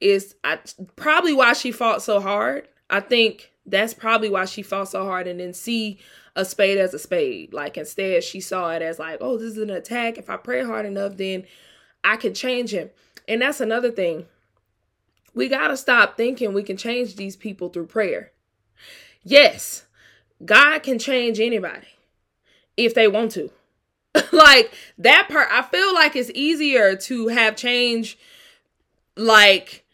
is 0.00 0.36
I, 0.44 0.60
probably 0.94 1.32
why 1.32 1.54
she 1.54 1.72
fought 1.72 2.02
so 2.02 2.20
hard. 2.20 2.68
I 2.88 3.00
think 3.00 3.50
that's 3.66 3.94
probably 3.94 4.28
why 4.28 4.44
she 4.44 4.62
fought 4.62 4.90
so 4.90 5.06
hard 5.06 5.26
and 5.26 5.40
then 5.40 5.54
see 5.54 5.98
a 6.36 6.44
spade 6.44 6.78
as 6.78 6.94
a 6.94 6.98
spade. 6.98 7.52
Like 7.52 7.76
instead, 7.76 8.24
she 8.24 8.40
saw 8.40 8.70
it 8.70 8.82
as 8.82 8.98
like, 8.98 9.18
oh, 9.20 9.38
this 9.38 9.52
is 9.52 9.58
an 9.58 9.70
attack. 9.70 10.18
If 10.18 10.28
I 10.28 10.36
pray 10.36 10.64
hard 10.64 10.86
enough, 10.86 11.16
then 11.16 11.44
I 12.02 12.16
can 12.16 12.34
change 12.34 12.72
him. 12.72 12.90
And 13.28 13.42
that's 13.42 13.60
another 13.60 13.90
thing. 13.90 14.26
We 15.34 15.48
got 15.48 15.68
to 15.68 15.76
stop 15.76 16.16
thinking 16.16 16.52
we 16.52 16.62
can 16.62 16.76
change 16.76 17.16
these 17.16 17.36
people 17.36 17.68
through 17.68 17.86
prayer. 17.86 18.32
Yes, 19.22 19.84
God 20.44 20.80
can 20.80 20.98
change 20.98 21.40
anybody 21.40 21.86
if 22.76 22.94
they 22.94 23.08
want 23.08 23.32
to. 23.32 23.50
like 24.32 24.72
that 24.98 25.28
part, 25.28 25.48
I 25.50 25.62
feel 25.62 25.94
like 25.94 26.14
it's 26.14 26.30
easier 26.34 26.94
to 26.96 27.28
have 27.28 27.56
change 27.56 28.18
like 29.16 29.84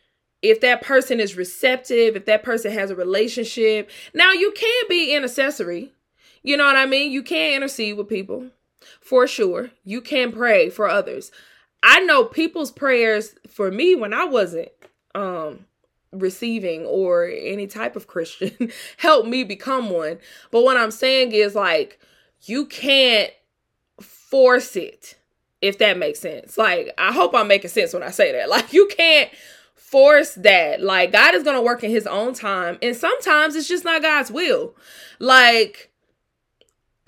if 0.42 0.61
that 0.61 0.83
person 0.83 1.20
is 1.20 1.37
receptive, 1.37 2.16
if 2.16 2.24
that 2.26 2.42
person 2.42 2.72
has 2.72 2.90
a 2.90 2.96
relationship. 2.96 3.90
Now 4.14 4.33
you 4.33 4.53
can 4.53 4.85
be 4.88 5.14
intercessory. 5.14 5.92
You 6.42 6.57
know 6.57 6.64
what 6.64 6.76
I 6.76 6.87
mean? 6.87 7.12
You 7.12 7.22
can 7.22 7.55
intercede 7.55 7.96
with 7.96 8.09
people 8.09 8.50
for 9.00 9.26
sure. 9.26 9.70
You 9.85 10.00
can 10.00 10.33
pray 10.33 10.70
for 10.70 10.88
others. 10.88 11.31
I 11.83 12.00
know 12.00 12.24
people's 12.24 12.70
prayers 12.70 13.35
for 13.48 13.70
me 13.70 13.94
when 13.94 14.12
I 14.12 14.24
wasn't 14.24 14.68
um 15.14 15.66
receiving 16.12 16.85
or 16.87 17.26
any 17.26 17.66
type 17.66 17.96
of 17.96 18.07
Christian 18.07 18.70
helped 18.96 19.29
me 19.29 19.44
become 19.44 19.90
one. 19.90 20.18
But 20.50 20.62
what 20.62 20.76
I'm 20.76 20.90
saying 20.90 21.33
is 21.33 21.55
like 21.55 21.98
you 22.42 22.66
can't 22.66 23.31
force 24.00 24.76
it 24.76 25.16
if 25.61 25.79
that 25.79 25.98
makes 25.98 26.20
sense. 26.20 26.57
Like 26.57 26.92
I 26.98 27.12
hope 27.12 27.35
I'm 27.35 27.48
making 27.48 27.70
sense 27.70 27.92
when 27.92 28.03
I 28.03 28.11
say 28.11 28.33
that. 28.33 28.48
Like 28.50 28.72
you 28.72 28.88
can't 28.96 29.31
force 29.74 30.35
that. 30.35 30.81
Like 30.81 31.12
God 31.12 31.35
is 31.35 31.42
going 31.42 31.57
to 31.57 31.62
work 31.62 31.83
in 31.85 31.90
his 31.90 32.07
own 32.07 32.35
time 32.35 32.79
and 32.83 32.96
sometimes 32.96 33.57
it's 33.57 33.68
just 33.68 33.85
not 33.85 34.03
God's 34.03 34.31
will. 34.31 34.74
Like 35.18 35.89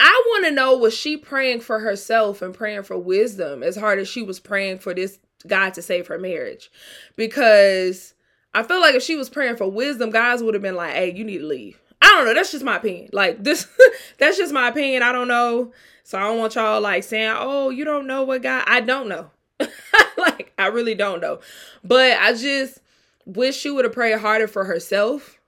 I 0.05 0.23
want 0.31 0.47
to 0.47 0.51
know 0.51 0.77
was 0.77 0.93
she 0.93 1.17
praying 1.17 1.61
for 1.61 1.79
herself 1.79 2.43
and 2.43 2.53
praying 2.53 2.83
for 2.83 2.99
wisdom 2.99 3.63
as 3.63 3.77
hard 3.77 4.01
as 4.01 4.09
she 4.09 4.21
was 4.21 4.41
praying 4.41 4.79
for 4.79 4.93
this 4.93 5.21
God 5.47 5.75
to 5.75 5.83
save 5.83 6.09
her 6.09 6.19
marriage? 6.19 6.73
Because 7.15 8.15
I 8.53 8.65
feel 8.65 8.81
like 8.81 8.97
if 8.97 9.03
she 9.05 9.15
was 9.15 9.31
praying 9.31 9.57
for 9.57 9.71
wisdom, 9.71 10.11
guys 10.11 10.43
would 10.43 10.55
have 10.55 10.63
been 10.63 10.75
like, 10.75 10.95
"Hey, 10.95 11.13
you 11.15 11.23
need 11.23 11.39
to 11.39 11.47
leave." 11.47 11.81
I 12.03 12.09
don't 12.09 12.25
know. 12.25 12.35
That's 12.35 12.51
just 12.51 12.65
my 12.65 12.79
opinion. 12.79 13.11
Like 13.13 13.45
this, 13.45 13.69
that's 14.19 14.37
just 14.37 14.53
my 14.53 14.69
opinion. 14.69 15.05
I 15.05 15.13
don't 15.13 15.29
know. 15.29 15.73
So 16.03 16.19
I 16.19 16.23
don't 16.23 16.39
want 16.39 16.57
y'all 16.57 16.81
like 16.81 17.05
saying, 17.05 17.37
"Oh, 17.39 17.71
you 17.71 17.85
don't 17.85 18.09
know 18.09 18.25
what 18.25 18.43
God." 18.43 18.65
I 18.67 18.81
don't 18.81 19.09
know. 19.09 19.31
like 20.19 20.53
I 20.59 20.67
really 20.67 20.97
don't 20.97 21.21
know. 21.21 21.39
But 21.85 22.19
I 22.19 22.33
just 22.33 22.81
wish 23.25 23.57
she 23.57 23.71
would 23.71 23.85
have 23.85 23.95
prayed 23.95 24.19
harder 24.19 24.49
for 24.49 24.65
herself 24.65 25.39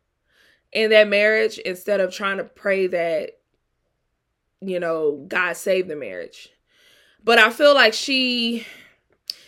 in 0.73 0.91
that 0.91 1.09
marriage 1.09 1.59
instead 1.59 2.01
of 2.01 2.13
trying 2.13 2.37
to 2.37 2.45
pray 2.45 2.87
that 2.87 3.41
you 4.65 4.81
know 4.81 5.25
God 5.29 5.57
saved 5.57 5.89
the 5.89 5.97
marriage. 5.97 6.51
But 7.23 7.39
I 7.39 7.51
feel 7.51 7.75
like 7.75 7.95
she 7.95 8.67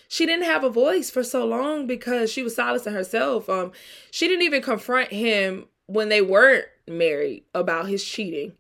she 0.08 0.26
didn't 0.26 0.44
have 0.44 0.64
a 0.64 0.70
voice 0.70 1.10
for 1.10 1.22
so 1.22 1.44
long 1.44 1.86
because 1.86 2.30
she 2.30 2.42
was 2.42 2.54
silencing 2.54 2.92
herself. 2.92 3.48
Um, 3.48 3.72
she 4.10 4.28
didn't 4.28 4.44
even 4.44 4.62
confront 4.62 5.10
him 5.10 5.66
when 5.86 6.08
they 6.08 6.22
weren't 6.22 6.66
married 6.86 7.44
about 7.54 7.88
his 7.88 8.04
cheating. 8.04 8.52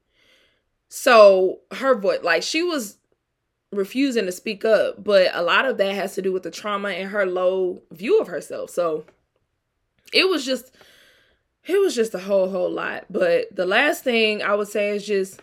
So 0.88 1.60
her 1.72 1.94
voice, 1.94 2.20
like 2.22 2.42
she 2.42 2.62
was 2.62 2.98
refusing 3.72 4.26
to 4.26 4.32
speak 4.32 4.64
up, 4.64 5.02
but 5.02 5.30
a 5.34 5.42
lot 5.42 5.66
of 5.66 5.78
that 5.78 5.94
has 5.94 6.14
to 6.14 6.22
do 6.22 6.32
with 6.32 6.42
the 6.42 6.50
trauma 6.50 6.90
and 6.90 7.10
her 7.10 7.26
low 7.26 7.82
view 7.90 8.18
of 8.20 8.28
herself. 8.28 8.70
So 8.70 9.04
it 10.12 10.28
was 10.28 10.44
just 10.44 10.72
it 11.66 11.80
was 11.80 11.94
just 11.94 12.14
a 12.14 12.20
whole 12.20 12.48
whole 12.48 12.70
lot. 12.70 13.06
But 13.10 13.54
the 13.54 13.66
last 13.66 14.04
thing 14.04 14.42
I 14.42 14.54
would 14.54 14.68
say 14.68 14.90
is 14.90 15.06
just 15.06 15.40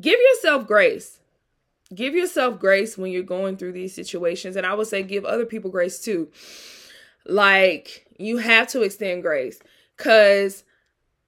give 0.00 0.18
yourself 0.18 0.66
grace. 0.66 1.20
Give 1.94 2.14
yourself 2.14 2.60
grace 2.60 2.98
when 2.98 3.10
you're 3.10 3.22
going 3.22 3.56
through 3.56 3.72
these 3.72 3.94
situations 3.94 4.56
and 4.56 4.66
I 4.66 4.74
would 4.74 4.86
say 4.86 5.02
give 5.02 5.24
other 5.24 5.46
people 5.46 5.70
grace 5.70 5.98
too. 6.00 6.28
Like 7.26 8.06
you 8.18 8.38
have 8.38 8.68
to 8.68 8.82
extend 8.82 9.22
grace 9.22 9.60
cuz 9.96 10.64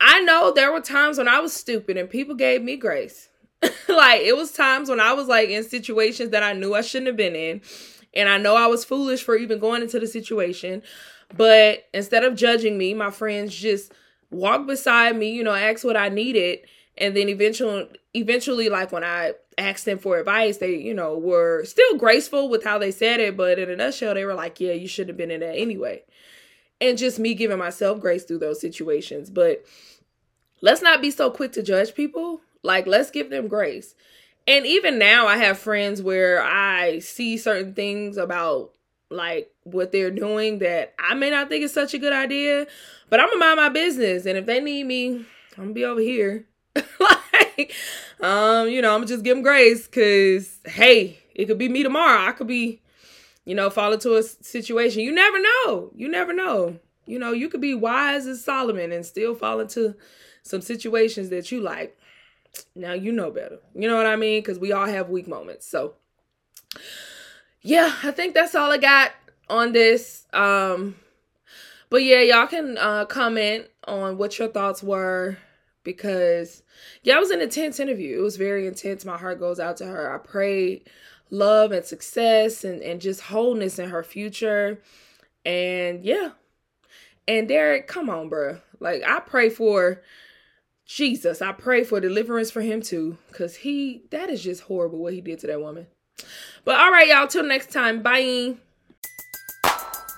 I 0.00 0.20
know 0.20 0.52
there 0.52 0.72
were 0.72 0.80
times 0.80 1.18
when 1.18 1.28
I 1.28 1.40
was 1.40 1.52
stupid 1.52 1.96
and 1.96 2.08
people 2.08 2.34
gave 2.34 2.62
me 2.62 2.76
grace. 2.76 3.28
like 3.88 4.22
it 4.22 4.36
was 4.36 4.52
times 4.52 4.88
when 4.88 5.00
I 5.00 5.12
was 5.12 5.28
like 5.28 5.50
in 5.50 5.64
situations 5.64 6.30
that 6.30 6.42
I 6.42 6.52
knew 6.52 6.74
I 6.74 6.80
shouldn't 6.80 7.08
have 7.08 7.16
been 7.16 7.36
in. 7.36 7.60
And 8.14 8.28
I 8.28 8.38
know 8.38 8.56
I 8.56 8.66
was 8.66 8.84
foolish 8.84 9.22
for 9.22 9.36
even 9.36 9.58
going 9.60 9.82
into 9.82 10.00
the 10.00 10.06
situation. 10.06 10.82
But 11.36 11.84
instead 11.94 12.24
of 12.24 12.34
judging 12.34 12.76
me, 12.76 12.94
my 12.94 13.10
friends 13.10 13.54
just 13.54 13.92
walked 14.30 14.66
beside 14.66 15.16
me, 15.16 15.30
you 15.30 15.44
know, 15.44 15.54
asked 15.54 15.84
what 15.84 15.96
I 15.96 16.08
needed. 16.08 16.60
And 17.00 17.16
then 17.16 17.28
eventually 17.28 17.88
eventually 18.14 18.68
like 18.68 18.92
when 18.92 19.04
I 19.04 19.32
asked 19.56 19.84
them 19.84 19.98
for 19.98 20.18
advice, 20.18 20.58
they, 20.58 20.76
you 20.76 20.94
know, 20.94 21.16
were 21.16 21.64
still 21.64 21.96
graceful 21.96 22.48
with 22.48 22.62
how 22.62 22.78
they 22.78 22.90
said 22.90 23.20
it, 23.20 23.36
but 23.36 23.58
in 23.58 23.70
a 23.70 23.76
nutshell, 23.76 24.14
they 24.14 24.24
were 24.24 24.34
like, 24.34 24.60
Yeah, 24.60 24.72
you 24.72 24.86
should 24.86 25.08
have 25.08 25.16
been 25.16 25.30
in 25.30 25.40
that 25.40 25.56
anyway. 25.56 26.02
And 26.80 26.98
just 26.98 27.18
me 27.18 27.34
giving 27.34 27.58
myself 27.58 28.00
grace 28.00 28.24
through 28.24 28.38
those 28.38 28.60
situations. 28.60 29.30
But 29.30 29.64
let's 30.60 30.82
not 30.82 31.02
be 31.02 31.10
so 31.10 31.30
quick 31.30 31.52
to 31.52 31.62
judge 31.62 31.94
people. 31.94 32.40
Like, 32.62 32.86
let's 32.86 33.10
give 33.10 33.30
them 33.30 33.48
grace. 33.48 33.94
And 34.46 34.66
even 34.66 34.98
now, 34.98 35.26
I 35.26 35.36
have 35.36 35.58
friends 35.58 36.02
where 36.02 36.42
I 36.42 36.98
see 37.00 37.36
certain 37.36 37.74
things 37.74 38.16
about 38.16 38.72
like 39.10 39.50
what 39.64 39.92
they're 39.92 40.10
doing 40.10 40.60
that 40.60 40.94
I 40.98 41.14
may 41.14 41.30
not 41.30 41.48
think 41.48 41.64
is 41.64 41.72
such 41.72 41.94
a 41.94 41.98
good 41.98 42.12
idea, 42.12 42.66
but 43.08 43.20
I'm 43.20 43.28
gonna 43.28 43.40
mind 43.40 43.56
my 43.56 43.68
business. 43.68 44.24
And 44.26 44.38
if 44.38 44.46
they 44.46 44.60
need 44.60 44.84
me, 44.84 45.16
I'm 45.56 45.64
gonna 45.64 45.72
be 45.72 45.84
over 45.84 46.00
here. 46.00 46.46
like, 47.00 47.74
um, 48.20 48.68
you 48.68 48.82
know, 48.82 48.94
I'm 48.94 49.06
just 49.06 49.24
give 49.24 49.42
grace 49.42 49.86
because 49.86 50.58
hey, 50.64 51.18
it 51.34 51.46
could 51.46 51.58
be 51.58 51.68
me 51.68 51.82
tomorrow. 51.82 52.26
I 52.26 52.32
could 52.32 52.46
be, 52.46 52.80
you 53.44 53.54
know, 53.54 53.70
fall 53.70 53.92
into 53.92 54.16
a 54.16 54.22
situation. 54.22 55.02
You 55.02 55.12
never 55.12 55.38
know. 55.40 55.90
You 55.94 56.08
never 56.08 56.32
know. 56.32 56.78
You 57.06 57.18
know, 57.18 57.32
you 57.32 57.48
could 57.48 57.60
be 57.60 57.74
wise 57.74 58.26
as 58.26 58.44
Solomon 58.44 58.92
and 58.92 59.04
still 59.04 59.34
fall 59.34 59.60
into 59.60 59.96
some 60.42 60.60
situations 60.60 61.28
that 61.30 61.50
you 61.50 61.60
like. 61.60 61.98
Now 62.74 62.92
you 62.92 63.12
know 63.12 63.30
better. 63.30 63.58
You 63.74 63.88
know 63.88 63.96
what 63.96 64.06
I 64.06 64.16
mean? 64.16 64.42
Because 64.42 64.58
we 64.58 64.72
all 64.72 64.86
have 64.86 65.08
weak 65.08 65.28
moments. 65.28 65.66
So 65.66 65.94
yeah, 67.62 67.94
I 68.02 68.10
think 68.10 68.34
that's 68.34 68.54
all 68.54 68.70
I 68.70 68.78
got 68.78 69.12
on 69.48 69.72
this. 69.72 70.26
Um, 70.32 70.96
but 71.88 72.02
yeah, 72.02 72.20
y'all 72.20 72.46
can 72.46 72.78
uh, 72.78 73.04
comment 73.06 73.66
on 73.86 74.16
what 74.16 74.38
your 74.38 74.48
thoughts 74.48 74.82
were 74.82 75.36
because 75.84 76.62
yeah, 77.02 77.16
it 77.16 77.20
was 77.20 77.30
an 77.30 77.40
intense 77.40 77.80
interview. 77.80 78.18
It 78.18 78.22
was 78.22 78.36
very 78.36 78.66
intense. 78.66 79.04
My 79.04 79.16
heart 79.16 79.40
goes 79.40 79.60
out 79.60 79.76
to 79.78 79.86
her. 79.86 80.14
I 80.14 80.18
pray 80.18 80.82
love 81.30 81.72
and 81.72 81.84
success 81.84 82.64
and, 82.64 82.82
and 82.82 83.00
just 83.00 83.20
wholeness 83.22 83.78
in 83.78 83.90
her 83.90 84.02
future. 84.02 84.80
And 85.44 86.04
yeah. 86.04 86.30
And 87.28 87.48
Derrick, 87.48 87.86
come 87.86 88.10
on, 88.10 88.28
bro. 88.28 88.58
Like 88.80 89.02
I 89.06 89.20
pray 89.20 89.50
for 89.50 90.02
Jesus. 90.86 91.40
I 91.40 91.52
pray 91.52 91.84
for 91.84 92.00
deliverance 92.00 92.50
for 92.50 92.60
him 92.60 92.82
too. 92.82 93.16
Cause 93.32 93.56
he 93.56 94.02
that 94.10 94.30
is 94.30 94.42
just 94.42 94.62
horrible 94.62 94.98
what 94.98 95.12
he 95.12 95.20
did 95.20 95.38
to 95.40 95.46
that 95.46 95.60
woman. 95.60 95.86
But 96.64 96.78
all 96.78 96.90
right, 96.90 97.08
y'all, 97.08 97.26
till 97.26 97.44
next 97.44 97.72
time. 97.72 98.02
Bye. 98.02 98.56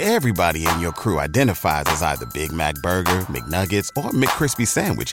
Everybody 0.01 0.67
in 0.67 0.81
your 0.81 0.93
crew 0.93 1.21
identifies 1.21 1.85
as 1.87 2.03
either 2.03 2.27
Big 2.35 2.51
Mac 2.51 2.75
Burger, 2.83 3.21
McNuggets, 3.29 3.89
or 3.97 4.11
McCrispy 4.11 4.67
Sandwich. 4.67 5.13